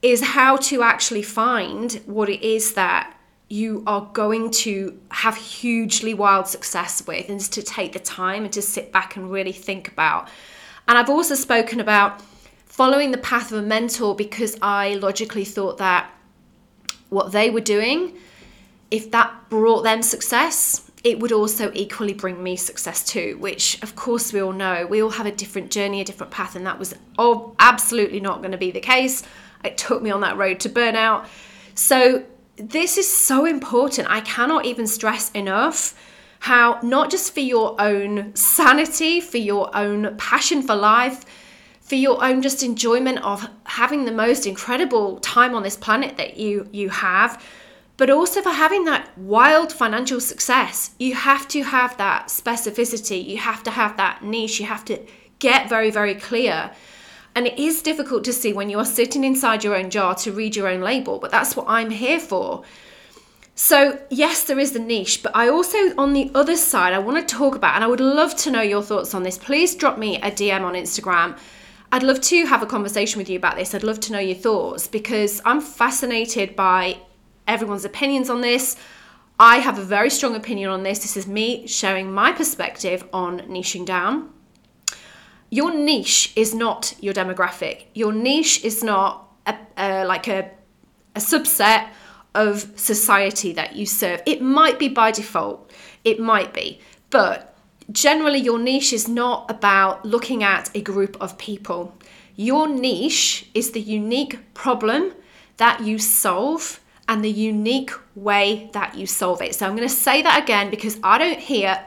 is 0.00 0.22
how 0.22 0.56
to 0.56 0.82
actually 0.82 1.22
find 1.22 2.00
what 2.06 2.30
it 2.30 2.42
is 2.42 2.72
that 2.74 3.13
you 3.48 3.82
are 3.86 4.08
going 4.12 4.50
to 4.50 4.98
have 5.10 5.36
hugely 5.36 6.14
wild 6.14 6.48
success 6.48 7.06
with 7.06 7.28
and 7.28 7.40
to 7.40 7.62
take 7.62 7.92
the 7.92 7.98
time 7.98 8.44
and 8.44 8.52
to 8.52 8.62
sit 8.62 8.90
back 8.92 9.16
and 9.16 9.30
really 9.30 9.52
think 9.52 9.88
about. 9.88 10.28
And 10.88 10.98
I've 10.98 11.10
also 11.10 11.34
spoken 11.34 11.80
about 11.80 12.22
following 12.66 13.10
the 13.10 13.18
path 13.18 13.52
of 13.52 13.58
a 13.58 13.62
mentor 13.62 14.16
because 14.16 14.56
I 14.60 14.94
logically 14.94 15.44
thought 15.44 15.78
that 15.78 16.10
what 17.10 17.32
they 17.32 17.50
were 17.50 17.60
doing, 17.60 18.16
if 18.90 19.10
that 19.12 19.32
brought 19.50 19.82
them 19.82 20.02
success, 20.02 20.90
it 21.04 21.20
would 21.20 21.30
also 21.30 21.70
equally 21.74 22.14
bring 22.14 22.42
me 22.42 22.56
success 22.56 23.04
too, 23.04 23.36
which 23.38 23.80
of 23.82 23.94
course 23.94 24.32
we 24.32 24.40
all 24.40 24.52
know. 24.52 24.86
We 24.86 25.02
all 25.02 25.10
have 25.10 25.26
a 25.26 25.32
different 25.32 25.70
journey, 25.70 26.00
a 26.00 26.04
different 26.04 26.32
path, 26.32 26.56
and 26.56 26.66
that 26.66 26.78
was 26.78 26.94
absolutely 27.58 28.20
not 28.20 28.38
going 28.38 28.52
to 28.52 28.58
be 28.58 28.70
the 28.70 28.80
case. 28.80 29.22
It 29.62 29.76
took 29.76 30.02
me 30.02 30.10
on 30.10 30.22
that 30.22 30.36
road 30.36 30.60
to 30.60 30.70
burnout. 30.70 31.26
So, 31.74 32.24
this 32.56 32.98
is 32.98 33.12
so 33.12 33.46
important. 33.46 34.10
I 34.10 34.20
cannot 34.20 34.64
even 34.64 34.86
stress 34.86 35.30
enough 35.32 35.94
how, 36.40 36.78
not 36.82 37.10
just 37.10 37.32
for 37.32 37.40
your 37.40 37.80
own 37.80 38.34
sanity, 38.36 39.20
for 39.20 39.38
your 39.38 39.74
own 39.74 40.16
passion 40.18 40.62
for 40.62 40.74
life, 40.74 41.24
for 41.80 41.94
your 41.94 42.22
own 42.24 42.42
just 42.42 42.62
enjoyment 42.62 43.22
of 43.22 43.48
having 43.64 44.04
the 44.04 44.12
most 44.12 44.46
incredible 44.46 45.18
time 45.20 45.54
on 45.54 45.62
this 45.62 45.76
planet 45.76 46.16
that 46.16 46.36
you 46.36 46.68
you 46.72 46.88
have 46.88 47.42
but 47.96 48.10
also 48.10 48.42
for 48.42 48.50
having 48.50 48.84
that 48.84 49.16
wild 49.16 49.72
financial 49.72 50.20
success. 50.20 50.90
You 50.98 51.14
have 51.14 51.46
to 51.48 51.62
have 51.62 51.96
that 51.98 52.26
specificity. 52.26 53.24
You 53.24 53.38
have 53.38 53.62
to 53.62 53.70
have 53.70 53.96
that 53.98 54.24
niche. 54.24 54.58
You 54.58 54.66
have 54.66 54.84
to 54.86 55.00
get 55.38 55.68
very 55.68 55.90
very 55.90 56.14
clear 56.14 56.72
and 57.34 57.46
it 57.46 57.58
is 57.58 57.82
difficult 57.82 58.24
to 58.24 58.32
see 58.32 58.52
when 58.52 58.70
you 58.70 58.78
are 58.78 58.84
sitting 58.84 59.24
inside 59.24 59.64
your 59.64 59.74
own 59.74 59.90
jar 59.90 60.14
to 60.16 60.32
read 60.32 60.54
your 60.54 60.68
own 60.68 60.80
label, 60.80 61.18
but 61.18 61.30
that's 61.30 61.56
what 61.56 61.66
I'm 61.68 61.90
here 61.90 62.20
for. 62.20 62.62
So, 63.56 64.00
yes, 64.10 64.44
there 64.44 64.58
is 64.58 64.72
the 64.72 64.78
niche, 64.78 65.22
but 65.22 65.34
I 65.34 65.48
also, 65.48 65.78
on 65.96 66.12
the 66.12 66.30
other 66.34 66.56
side, 66.56 66.92
I 66.92 66.98
want 66.98 67.28
to 67.28 67.34
talk 67.34 67.54
about, 67.54 67.74
and 67.76 67.84
I 67.84 67.86
would 67.86 68.00
love 68.00 68.34
to 68.36 68.50
know 68.50 68.62
your 68.62 68.82
thoughts 68.82 69.14
on 69.14 69.22
this. 69.22 69.38
Please 69.38 69.74
drop 69.74 69.96
me 69.98 70.16
a 70.16 70.30
DM 70.30 70.62
on 70.62 70.74
Instagram. 70.74 71.38
I'd 71.92 72.02
love 72.02 72.20
to 72.22 72.46
have 72.46 72.62
a 72.62 72.66
conversation 72.66 73.18
with 73.18 73.30
you 73.30 73.36
about 73.36 73.56
this. 73.56 73.74
I'd 73.74 73.84
love 73.84 74.00
to 74.00 74.12
know 74.12 74.18
your 74.18 74.36
thoughts 74.36 74.88
because 74.88 75.40
I'm 75.44 75.60
fascinated 75.60 76.56
by 76.56 76.98
everyone's 77.46 77.84
opinions 77.84 78.28
on 78.28 78.40
this. 78.40 78.76
I 79.38 79.58
have 79.58 79.78
a 79.78 79.84
very 79.84 80.10
strong 80.10 80.34
opinion 80.34 80.70
on 80.70 80.82
this. 80.82 81.00
This 81.00 81.16
is 81.16 81.26
me 81.28 81.66
sharing 81.68 82.12
my 82.12 82.32
perspective 82.32 83.04
on 83.12 83.40
niching 83.40 83.86
down 83.86 84.30
your 85.54 85.72
niche 85.72 86.32
is 86.34 86.52
not 86.52 86.94
your 87.00 87.14
demographic. 87.14 87.84
Your 87.94 88.12
niche 88.12 88.64
is 88.64 88.82
not 88.82 89.28
a, 89.46 89.54
a, 89.76 90.04
like 90.04 90.26
a, 90.26 90.50
a 91.14 91.20
subset 91.20 91.90
of 92.34 92.72
society 92.74 93.52
that 93.52 93.76
you 93.76 93.86
serve. 93.86 94.20
It 94.26 94.42
might 94.42 94.80
be 94.80 94.88
by 94.88 95.12
default, 95.12 95.70
it 96.02 96.18
might 96.18 96.52
be, 96.52 96.80
but 97.10 97.56
generally, 97.92 98.40
your 98.40 98.58
niche 98.58 98.92
is 98.92 99.06
not 99.06 99.48
about 99.48 100.04
looking 100.04 100.42
at 100.42 100.74
a 100.74 100.80
group 100.80 101.16
of 101.20 101.38
people. 101.38 101.96
Your 102.34 102.66
niche 102.66 103.48
is 103.54 103.70
the 103.70 103.80
unique 103.80 104.54
problem 104.54 105.12
that 105.58 105.84
you 105.84 106.00
solve 106.00 106.80
and 107.06 107.24
the 107.24 107.30
unique 107.30 107.92
way 108.16 108.70
that 108.72 108.96
you 108.96 109.06
solve 109.06 109.40
it. 109.40 109.54
So, 109.54 109.66
I'm 109.66 109.76
going 109.76 109.88
to 109.88 109.94
say 109.94 110.20
that 110.22 110.42
again 110.42 110.68
because 110.68 110.98
I 111.04 111.16
don't 111.18 111.38
hear 111.38 111.80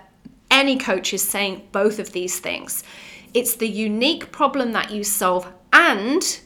any 0.49 0.77
coaches 0.77 1.21
saying 1.21 1.67
both 1.73 1.99
of 1.99 2.13
these 2.13 2.39
things. 2.39 2.85
It's 3.33 3.55
the 3.55 3.67
unique 3.67 4.31
problem 4.31 4.71
that 4.71 4.91
you 4.91 5.03
solve, 5.03 5.51
and 5.71 6.39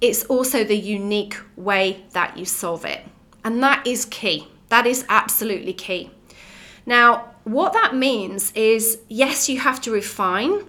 it's 0.00 0.24
also 0.24 0.64
the 0.64 0.78
unique 0.78 1.36
way 1.56 2.04
that 2.12 2.36
you 2.36 2.44
solve 2.44 2.84
it. 2.84 3.04
And 3.44 3.62
that 3.62 3.86
is 3.86 4.04
key. 4.04 4.48
That 4.68 4.86
is 4.86 5.04
absolutely 5.08 5.72
key. 5.72 6.10
Now, 6.86 7.30
what 7.44 7.72
that 7.72 7.94
means 7.94 8.52
is 8.52 8.98
yes, 9.08 9.48
you 9.48 9.60
have 9.60 9.80
to 9.82 9.90
refine, 9.90 10.64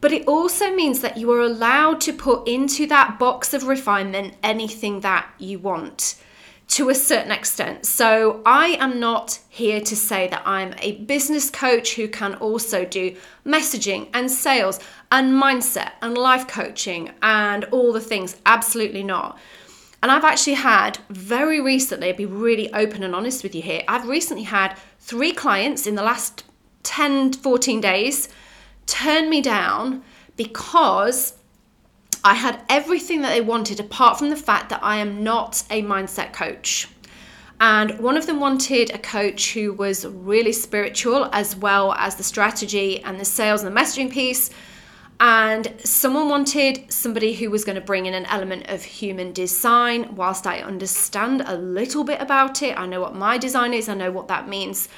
But 0.00 0.12
it 0.12 0.26
also 0.26 0.74
means 0.74 1.00
that 1.00 1.16
you 1.16 1.30
are 1.32 1.42
allowed 1.42 2.00
to 2.02 2.12
put 2.12 2.48
into 2.48 2.86
that 2.86 3.18
box 3.18 3.52
of 3.52 3.64
refinement 3.64 4.34
anything 4.42 5.00
that 5.00 5.28
you 5.38 5.58
want 5.58 6.16
to 6.70 6.88
a 6.88 6.94
certain 6.94 7.32
extent. 7.32 7.84
So 7.84 8.42
I 8.46 8.76
am 8.80 9.00
not 9.00 9.40
here 9.48 9.80
to 9.80 9.96
say 9.96 10.28
that 10.28 10.42
I'm 10.46 10.72
a 10.78 10.92
business 11.02 11.50
coach 11.50 11.94
who 11.94 12.06
can 12.06 12.34
also 12.36 12.84
do 12.84 13.16
messaging 13.44 14.08
and 14.14 14.30
sales 14.30 14.78
and 15.10 15.32
mindset 15.32 15.92
and 16.00 16.16
life 16.16 16.46
coaching 16.46 17.10
and 17.22 17.64
all 17.64 17.92
the 17.92 18.00
things. 18.00 18.36
Absolutely 18.46 19.02
not. 19.02 19.36
And 20.00 20.12
I've 20.12 20.24
actually 20.24 20.54
had 20.54 20.98
very 21.10 21.60
recently, 21.60 22.10
I'll 22.10 22.16
be 22.16 22.24
really 22.24 22.72
open 22.72 23.02
and 23.02 23.16
honest 23.16 23.42
with 23.42 23.54
you 23.54 23.62
here. 23.62 23.82
I've 23.88 24.08
recently 24.08 24.44
had 24.44 24.78
three 25.00 25.32
clients 25.32 25.88
in 25.88 25.96
the 25.96 26.02
last 26.02 26.44
10, 26.84 27.32
14 27.32 27.80
days 27.80 28.28
turn 28.86 29.28
me 29.28 29.42
down 29.42 30.02
because 30.36 31.34
I 32.22 32.34
had 32.34 32.62
everything 32.68 33.22
that 33.22 33.30
they 33.30 33.40
wanted 33.40 33.80
apart 33.80 34.18
from 34.18 34.30
the 34.30 34.36
fact 34.36 34.68
that 34.68 34.82
I 34.82 34.96
am 34.96 35.24
not 35.24 35.62
a 35.70 35.82
mindset 35.82 36.32
coach. 36.32 36.88
And 37.60 37.98
one 37.98 38.16
of 38.16 38.26
them 38.26 38.40
wanted 38.40 38.90
a 38.90 38.98
coach 38.98 39.52
who 39.52 39.72
was 39.72 40.06
really 40.06 40.52
spiritual 40.52 41.28
as 41.32 41.56
well 41.56 41.92
as 41.92 42.16
the 42.16 42.22
strategy 42.22 43.02
and 43.02 43.20
the 43.20 43.24
sales 43.24 43.62
and 43.62 43.74
the 43.74 43.80
messaging 43.80 44.10
piece. 44.10 44.50
And 45.18 45.74
someone 45.84 46.30
wanted 46.30 46.90
somebody 46.90 47.34
who 47.34 47.50
was 47.50 47.64
going 47.64 47.74
to 47.74 47.82
bring 47.82 48.06
in 48.06 48.14
an 48.14 48.24
element 48.26 48.68
of 48.68 48.82
human 48.82 49.32
design. 49.32 50.14
Whilst 50.14 50.46
I 50.46 50.60
understand 50.60 51.42
a 51.44 51.56
little 51.56 52.04
bit 52.04 52.22
about 52.22 52.62
it, 52.62 52.78
I 52.78 52.86
know 52.86 53.02
what 53.02 53.14
my 53.14 53.36
design 53.36 53.74
is, 53.74 53.88
I 53.88 53.94
know 53.94 54.10
what 54.10 54.28
that 54.28 54.48
means 54.48 54.88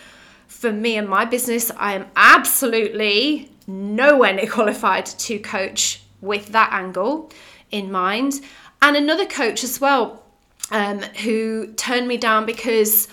for 0.46 0.72
me 0.72 0.96
and 0.96 1.08
my 1.08 1.24
business. 1.24 1.72
I 1.76 1.94
am 1.94 2.06
absolutely 2.14 3.50
nowhere 3.66 4.32
near 4.32 4.46
qualified 4.50 5.06
to 5.06 5.38
coach 5.40 6.01
with 6.22 6.48
that 6.48 6.72
angle 6.72 7.30
in 7.70 7.92
mind. 7.92 8.40
And 8.80 8.96
another 8.96 9.26
coach 9.26 9.62
as 9.62 9.80
well 9.80 10.24
um, 10.70 11.00
who 11.00 11.66
turned 11.74 12.08
me 12.08 12.16
down 12.16 12.46
because 12.46 13.08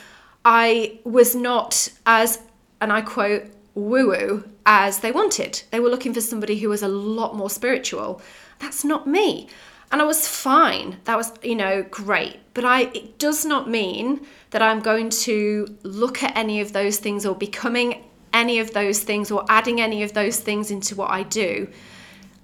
I 0.45 0.99
was 1.03 1.35
not 1.35 1.89
as, 2.05 2.39
and 2.79 2.93
I 2.93 3.01
quote, 3.01 3.43
woo 3.75 4.07
woo 4.07 4.43
as 4.65 4.99
they 4.99 5.11
wanted. 5.11 5.61
They 5.71 5.79
were 5.79 5.89
looking 5.89 6.13
for 6.13 6.21
somebody 6.21 6.59
who 6.59 6.69
was 6.69 6.83
a 6.83 6.87
lot 6.87 7.35
more 7.35 7.49
spiritual. 7.49 8.21
That's 8.59 8.85
not 8.85 9.07
me. 9.07 9.49
And 9.91 10.01
I 10.01 10.05
was 10.05 10.27
fine. 10.27 10.97
That 11.05 11.17
was, 11.17 11.31
you 11.41 11.55
know, 11.55 11.83
great. 11.89 12.39
But 12.53 12.65
I 12.65 12.81
it 12.93 13.17
does 13.17 13.45
not 13.45 13.69
mean 13.69 14.25
that 14.51 14.61
I'm 14.61 14.81
going 14.81 15.09
to 15.09 15.77
look 15.83 16.21
at 16.23 16.37
any 16.37 16.61
of 16.61 16.73
those 16.73 16.97
things 16.97 17.25
or 17.25 17.35
becoming 17.35 18.03
any 18.31 18.59
of 18.59 18.73
those 18.73 18.99
things 18.99 19.31
or 19.31 19.43
adding 19.49 19.81
any 19.81 20.03
of 20.03 20.13
those 20.13 20.39
things 20.39 20.69
into 20.69 20.95
what 20.95 21.09
I 21.09 21.23
do 21.23 21.67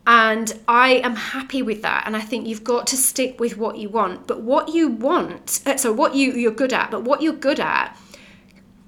and 0.08 0.54
I 0.68 1.02
am 1.04 1.16
happy 1.16 1.62
with 1.62 1.82
that. 1.82 2.04
And 2.06 2.16
I 2.16 2.22
think 2.22 2.48
you've 2.48 2.64
got 2.64 2.88
to 2.88 2.98
stick 2.98 3.40
with 3.40 3.58
what 3.58 3.78
you 3.78 3.90
want. 3.90 4.28
But 4.28 4.42
what 4.42 4.70
you 4.70 4.88
want, 4.88 5.62
uh, 5.66 5.78
so 5.78 5.92
what 5.92 6.16
you, 6.16 6.34
you're 6.34 6.52
good 6.52 6.74
at, 6.74 6.92
but 6.92 7.04
what 7.04 7.22
you're 7.22 7.34
good 7.34 7.60
at 7.60 7.98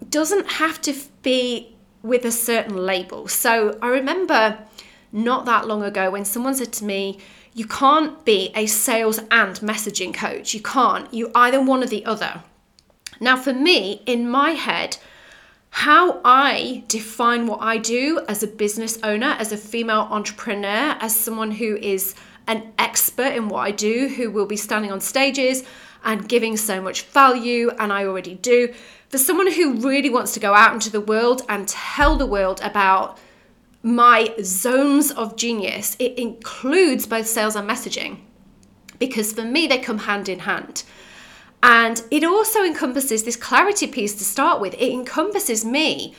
doesn't 0.09 0.47
have 0.53 0.79
to 0.81 0.93
be 1.23 1.75
with 2.03 2.23
a 2.23 2.31
certain 2.31 2.77
label. 2.77 3.27
So 3.27 3.77
I 3.81 3.87
remember 3.87 4.59
not 5.11 5.45
that 5.45 5.67
long 5.67 5.83
ago 5.83 6.11
when 6.11 6.25
someone 6.25 6.53
said 6.53 6.71
to 6.73 6.85
me, 6.85 7.19
You 7.53 7.65
can't 7.65 8.23
be 8.23 8.51
a 8.55 8.67
sales 8.67 9.17
and 9.31 9.55
messaging 9.55 10.13
coach. 10.13 10.53
You 10.53 10.61
can't. 10.61 11.11
You 11.11 11.31
either 11.33 11.61
one 11.61 11.81
or 11.81 11.87
the 11.87 12.05
other. 12.05 12.43
Now, 13.19 13.35
for 13.35 13.53
me, 13.53 14.03
in 14.05 14.29
my 14.29 14.51
head, 14.51 14.97
how 15.69 16.21
I 16.23 16.83
define 16.87 17.47
what 17.47 17.61
I 17.61 17.77
do 17.77 18.21
as 18.27 18.43
a 18.43 18.47
business 18.47 18.97
owner, 19.03 19.35
as 19.39 19.51
a 19.51 19.57
female 19.57 20.07
entrepreneur, 20.09 20.95
as 20.99 21.15
someone 21.15 21.51
who 21.51 21.77
is 21.77 22.15
an 22.47 22.73
expert 22.79 23.33
in 23.33 23.49
what 23.49 23.59
I 23.59 23.71
do, 23.71 24.07
who 24.07 24.31
will 24.31 24.45
be 24.45 24.57
standing 24.57 24.91
on 24.91 25.01
stages 25.01 25.63
and 26.03 26.27
giving 26.27 26.57
so 26.57 26.81
much 26.81 27.03
value, 27.03 27.69
and 27.79 27.91
I 27.91 28.05
already 28.05 28.35
do. 28.35 28.73
For 29.09 29.17
someone 29.17 29.51
who 29.51 29.73
really 29.75 30.09
wants 30.09 30.33
to 30.33 30.39
go 30.39 30.53
out 30.53 30.73
into 30.73 30.89
the 30.89 31.01
world 31.01 31.43
and 31.49 31.67
tell 31.67 32.15
the 32.15 32.25
world 32.25 32.59
about 32.63 33.17
my 33.83 34.33
zones 34.41 35.11
of 35.11 35.35
genius, 35.35 35.95
it 35.99 36.17
includes 36.17 37.05
both 37.05 37.27
sales 37.27 37.55
and 37.55 37.69
messaging 37.69 38.19
because 38.99 39.33
for 39.33 39.43
me, 39.43 39.67
they 39.67 39.77
come 39.77 39.99
hand 39.99 40.29
in 40.29 40.39
hand. 40.39 40.83
And 41.63 42.03
it 42.11 42.23
also 42.23 42.63
encompasses 42.63 43.23
this 43.23 43.35
clarity 43.35 43.87
piece 43.87 44.13
to 44.15 44.23
start 44.23 44.61
with. 44.61 44.73
It 44.75 44.91
encompasses 44.91 45.65
me 45.65 46.13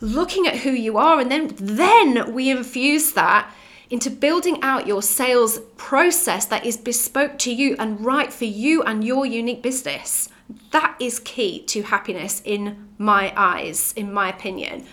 looking 0.00 0.46
at 0.46 0.58
who 0.58 0.70
you 0.70 0.96
are 0.96 1.20
and 1.20 1.30
then 1.30 1.54
then 1.56 2.32
we 2.32 2.50
infuse 2.50 3.12
that 3.12 3.52
into 3.90 4.10
building 4.10 4.62
out 4.62 4.86
your 4.86 5.02
sales 5.02 5.58
process 5.76 6.44
that 6.46 6.64
is 6.64 6.76
bespoke 6.76 7.38
to 7.38 7.52
you 7.52 7.74
and 7.78 8.04
right 8.04 8.32
for 8.32 8.44
you 8.44 8.82
and 8.82 9.02
your 9.02 9.24
unique 9.24 9.62
business. 9.62 10.28
That 10.70 10.96
is 11.00 11.20
key 11.20 11.64
to 11.66 11.82
happiness 11.82 12.42
in 12.44 12.88
my 12.98 13.32
eyes, 13.36 13.92
in 13.96 14.12
my 14.12 14.28
opinion. 14.28 14.86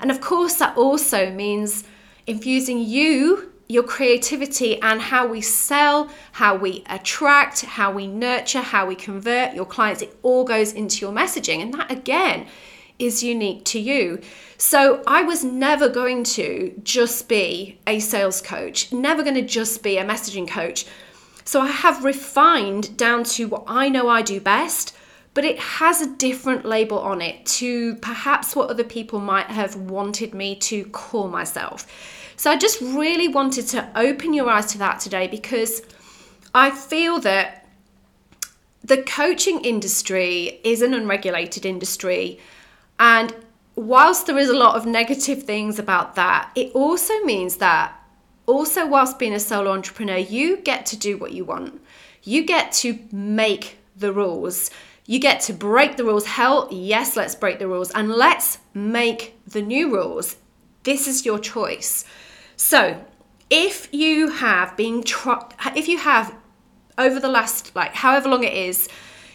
And 0.00 0.10
of 0.10 0.20
course, 0.20 0.54
that 0.56 0.76
also 0.76 1.30
means 1.30 1.84
infusing 2.26 2.78
you 2.78 3.52
your 3.68 3.82
creativity 3.82 4.80
and 4.80 5.00
how 5.00 5.26
we 5.26 5.42
sell, 5.42 6.10
how 6.32 6.56
we 6.56 6.82
attract, 6.88 7.60
how 7.60 7.92
we 7.92 8.06
nurture, 8.06 8.62
how 8.62 8.86
we 8.86 8.94
convert 8.94 9.54
your 9.54 9.66
clients, 9.66 10.00
it 10.00 10.16
all 10.22 10.44
goes 10.44 10.72
into 10.72 11.04
your 11.04 11.14
messaging. 11.14 11.60
And 11.60 11.74
that 11.74 11.90
again 11.90 12.46
is 12.98 13.22
unique 13.22 13.64
to 13.64 13.78
you. 13.78 14.20
So 14.56 15.02
I 15.06 15.22
was 15.22 15.44
never 15.44 15.88
going 15.88 16.24
to 16.24 16.74
just 16.82 17.28
be 17.28 17.78
a 17.86 18.00
sales 18.00 18.40
coach, 18.40 18.92
never 18.92 19.22
going 19.22 19.36
to 19.36 19.42
just 19.42 19.82
be 19.82 19.98
a 19.98 20.04
messaging 20.04 20.48
coach. 20.48 20.86
So 21.44 21.60
I 21.60 21.68
have 21.68 22.04
refined 22.04 22.96
down 22.96 23.24
to 23.24 23.48
what 23.48 23.64
I 23.66 23.88
know 23.88 24.08
I 24.08 24.22
do 24.22 24.40
best, 24.40 24.94
but 25.38 25.44
it 25.44 25.60
has 25.60 26.00
a 26.00 26.16
different 26.16 26.64
label 26.64 26.98
on 26.98 27.20
it 27.20 27.46
to 27.46 27.94
perhaps 27.98 28.56
what 28.56 28.70
other 28.70 28.82
people 28.82 29.20
might 29.20 29.46
have 29.46 29.76
wanted 29.76 30.34
me 30.34 30.56
to 30.56 30.84
call 30.86 31.28
myself. 31.28 31.86
So 32.34 32.50
I 32.50 32.56
just 32.56 32.80
really 32.80 33.28
wanted 33.28 33.68
to 33.68 33.88
open 33.94 34.34
your 34.34 34.50
eyes 34.50 34.66
to 34.72 34.78
that 34.78 34.98
today 34.98 35.28
because 35.28 35.82
I 36.56 36.72
feel 36.72 37.20
that 37.20 37.68
the 38.82 39.00
coaching 39.04 39.60
industry 39.60 40.58
is 40.64 40.82
an 40.82 40.92
unregulated 40.92 41.64
industry. 41.64 42.40
And 42.98 43.32
whilst 43.76 44.26
there 44.26 44.38
is 44.38 44.48
a 44.48 44.56
lot 44.56 44.74
of 44.74 44.86
negative 44.86 45.44
things 45.44 45.78
about 45.78 46.16
that, 46.16 46.50
it 46.56 46.72
also 46.72 47.14
means 47.22 47.58
that, 47.58 47.96
also, 48.46 48.88
whilst 48.88 49.20
being 49.20 49.34
a 49.34 49.38
solo 49.38 49.70
entrepreneur, 49.70 50.18
you 50.18 50.56
get 50.56 50.84
to 50.86 50.96
do 50.96 51.16
what 51.16 51.30
you 51.30 51.44
want. 51.44 51.80
You 52.24 52.44
get 52.44 52.72
to 52.82 52.98
make 53.12 53.78
the 53.96 54.12
rules. 54.12 54.72
You 55.10 55.18
get 55.18 55.40
to 55.42 55.54
break 55.54 55.96
the 55.96 56.04
rules. 56.04 56.26
Hell, 56.26 56.68
yes, 56.70 57.16
let's 57.16 57.34
break 57.34 57.58
the 57.58 57.66
rules 57.66 57.90
and 57.92 58.10
let's 58.10 58.58
make 58.74 59.40
the 59.46 59.62
new 59.62 59.90
rules. 59.90 60.36
This 60.82 61.08
is 61.08 61.24
your 61.24 61.38
choice. 61.38 62.04
So, 62.56 63.02
if 63.48 63.88
you 63.90 64.28
have 64.28 64.76
been 64.76 65.02
if 65.74 65.88
you 65.88 65.96
have 65.96 66.34
over 66.98 67.18
the 67.18 67.28
last 67.28 67.74
like 67.74 67.94
however 67.94 68.28
long 68.28 68.44
it 68.44 68.52
is, 68.52 68.86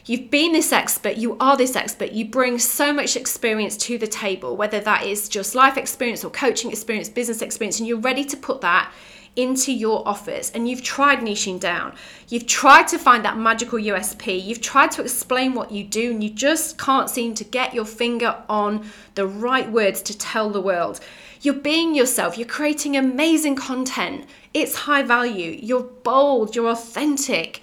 you've 0.06 0.30
been 0.30 0.52
this 0.52 0.72
expert, 0.72 1.18
you 1.18 1.38
are 1.40 1.58
this 1.58 1.76
expert, 1.76 2.12
you 2.12 2.26
bring 2.26 2.60
so 2.60 2.94
much 2.94 3.16
experience 3.16 3.76
to 3.78 3.98
the 3.98 4.06
table, 4.06 4.56
whether 4.56 4.80
that 4.80 5.08
is 5.08 5.28
just 5.28 5.56
life 5.56 5.76
experience 5.76 6.24
or 6.24 6.30
coaching 6.30 6.70
experience, 6.70 7.10
business 7.10 7.42
experience, 7.42 7.80
and 7.80 7.88
you're 7.88 7.98
ready 7.98 8.24
to 8.24 8.38
put 8.38 8.62
that 8.62 8.94
into 9.36 9.74
your 9.74 10.08
offers 10.08 10.52
and 10.52 10.68
you've 10.68 10.84
tried 10.84 11.20
niching 11.20 11.60
down. 11.60 11.96
You've 12.30 12.46
tried 12.46 12.88
to 12.90 13.00
find 13.00 13.26
that 13.26 13.38
magical 13.38 13.80
USP. 13.80 14.44
You've 14.44 14.62
tried 14.62 14.92
to 14.92 15.02
explain 15.02 15.54
what 15.54 15.72
you 15.72 15.84
do 15.84 16.12
and 16.12 16.24
you 16.24 16.30
just 16.30 16.78
can't 16.78 17.10
seem 17.10 17.34
to 17.36 17.44
get 17.44 17.74
your 17.74 17.86
finger 17.86 18.44
on 18.48 18.88
the 19.16 19.26
right 19.26 19.72
words 19.72 20.02
to 20.04 20.18
tell 20.18 20.50
the 20.50 20.62
world. 20.62 21.00
You're 21.42 21.56
being 21.56 21.96
yourself, 21.96 22.38
you're 22.38 22.48
creating 22.48 22.96
amazing 22.96 23.56
content. 23.56 24.26
It's 24.54 24.76
high 24.76 25.04
value, 25.04 25.58
you're 25.62 25.84
bold, 25.84 26.56
you're 26.56 26.70
authentic, 26.70 27.62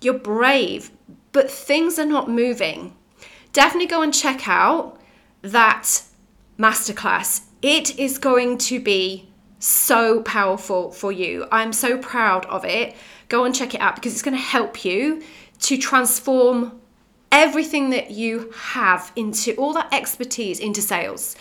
you're 0.00 0.14
brave, 0.14 0.90
but 1.32 1.50
things 1.50 1.98
are 1.98 2.06
not 2.06 2.30
moving. 2.30 2.96
Definitely 3.52 3.88
go 3.88 4.02
and 4.02 4.14
check 4.14 4.48
out 4.48 5.00
that 5.42 6.02
masterclass. 6.58 7.42
It 7.62 7.98
is 7.98 8.18
going 8.18 8.58
to 8.58 8.80
be 8.80 9.29
so 9.60 10.22
powerful 10.22 10.90
for 10.90 11.12
you. 11.12 11.46
I'm 11.52 11.72
so 11.72 11.96
proud 11.98 12.46
of 12.46 12.64
it. 12.64 12.96
Go 13.28 13.44
and 13.44 13.54
check 13.54 13.74
it 13.74 13.80
out 13.80 13.94
because 13.94 14.12
it's 14.12 14.22
going 14.22 14.36
to 14.36 14.42
help 14.42 14.84
you 14.84 15.22
to 15.60 15.76
transform 15.76 16.80
everything 17.30 17.90
that 17.90 18.10
you 18.10 18.52
have 18.56 19.12
into 19.14 19.54
all 19.54 19.72
that 19.74 19.92
expertise 19.92 20.58
into 20.58 20.82
sales. 20.82 21.36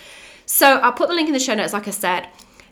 So 0.45 0.77
I'll 0.77 0.93
put 0.93 1.09
the 1.09 1.15
link 1.15 1.27
in 1.27 1.33
the 1.33 1.39
show 1.39 1.55
notes, 1.55 1.73
like 1.73 1.87
I 1.87 1.91
said. 1.91 2.27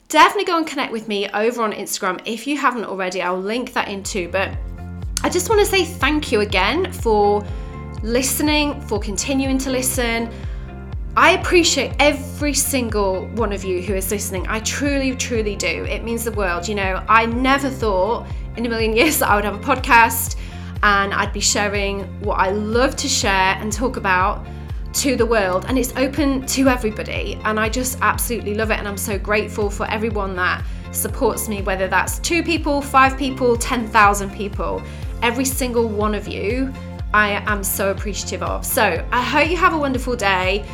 Definitely 0.10 0.46
go 0.46 0.58
and 0.58 0.68
connect 0.68 0.92
with 0.92 1.08
me 1.08 1.28
over 1.30 1.64
on 1.64 1.72
Instagram 1.74 2.22
if 2.26 2.46
you 2.46 2.58
haven't 2.58 2.86
already. 2.86 3.22
I'll 3.22 3.40
link 3.40 3.74
that 3.74 3.88
in 3.88 4.04
too. 4.04 4.30
But 4.30 4.52
I 5.24 5.30
just 5.30 5.50
want 5.50 5.60
to 5.62 5.66
say 5.66 5.84
thank 5.84 6.32
you 6.32 6.42
again 6.42 6.92
for 6.92 7.46
listening, 8.04 8.80
for 8.82 9.00
continuing 9.00 9.58
to 9.60 9.70
listen. 9.70 10.32
I 11.18 11.32
appreciate 11.32 11.94
every 11.98 12.54
single 12.54 13.26
one 13.30 13.52
of 13.52 13.64
you 13.64 13.82
who 13.82 13.96
is 13.96 14.12
listening. 14.12 14.46
I 14.48 14.60
truly, 14.60 15.16
truly 15.16 15.56
do. 15.56 15.84
It 15.86 16.04
means 16.04 16.24
the 16.24 16.32
world. 16.32 16.68
You 16.68 16.76
know, 16.76 17.04
I 17.10 17.26
never 17.26 17.72
thought 17.72 18.28
in 18.56 18.68
a 18.68 18.70
million 18.70 18.96
years 18.96 19.18
that 19.18 19.30
I 19.30 19.36
would 19.36 19.44
have 19.44 19.56
a 19.56 19.58
podcast 19.58 20.36
and 20.84 21.16
I'd 21.16 21.34
be 21.34 21.40
sharing 21.40 22.04
what 22.22 22.36
I 22.36 22.52
love 22.52 22.96
to 22.98 23.08
share 23.08 23.56
and 23.56 23.74
talk 23.74 23.98
about 23.98 24.46
to 24.94 25.16
the 25.16 25.26
world 25.26 25.66
and 25.68 25.80
it's 25.80 25.92
open 25.98 26.46
to 26.46 26.68
everybody 26.68 27.40
and 27.46 27.60
I 27.60 27.68
just 27.68 27.98
absolutely 28.02 28.54
love 28.54 28.70
it 28.70 28.78
and 28.78 28.88
I'm 28.88 28.96
so 28.96 29.18
grateful 29.18 29.72
for 29.72 29.90
everyone 29.90 30.36
that 30.36 30.64
supports 30.92 31.50
me 31.50 31.64
whether 31.64 31.88
that's 31.88 32.20
2 32.20 32.44
people, 32.44 32.80
5 32.80 33.18
people, 33.18 33.58
10,000 33.58 34.32
people. 34.34 34.84
Every 35.24 35.46
single 35.46 35.90
one 35.90 36.14
of 36.14 36.28
you 36.28 36.72
I 37.12 37.42
am 37.48 37.64
so 37.64 37.90
appreciative 37.90 38.44
of. 38.44 38.66
So, 38.66 39.04
I 39.12 39.22
hope 39.22 39.50
you 39.50 39.58
have 39.58 39.74
a 39.74 39.78
wonderful 39.78 40.16
day 40.16 40.66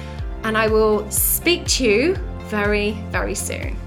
and 0.44 0.58
I 0.58 0.68
will 0.68 1.10
speak 1.10 1.66
to 1.68 1.86
you 1.86 2.16
very, 2.50 2.92
very 3.10 3.36
soon. 3.36 3.78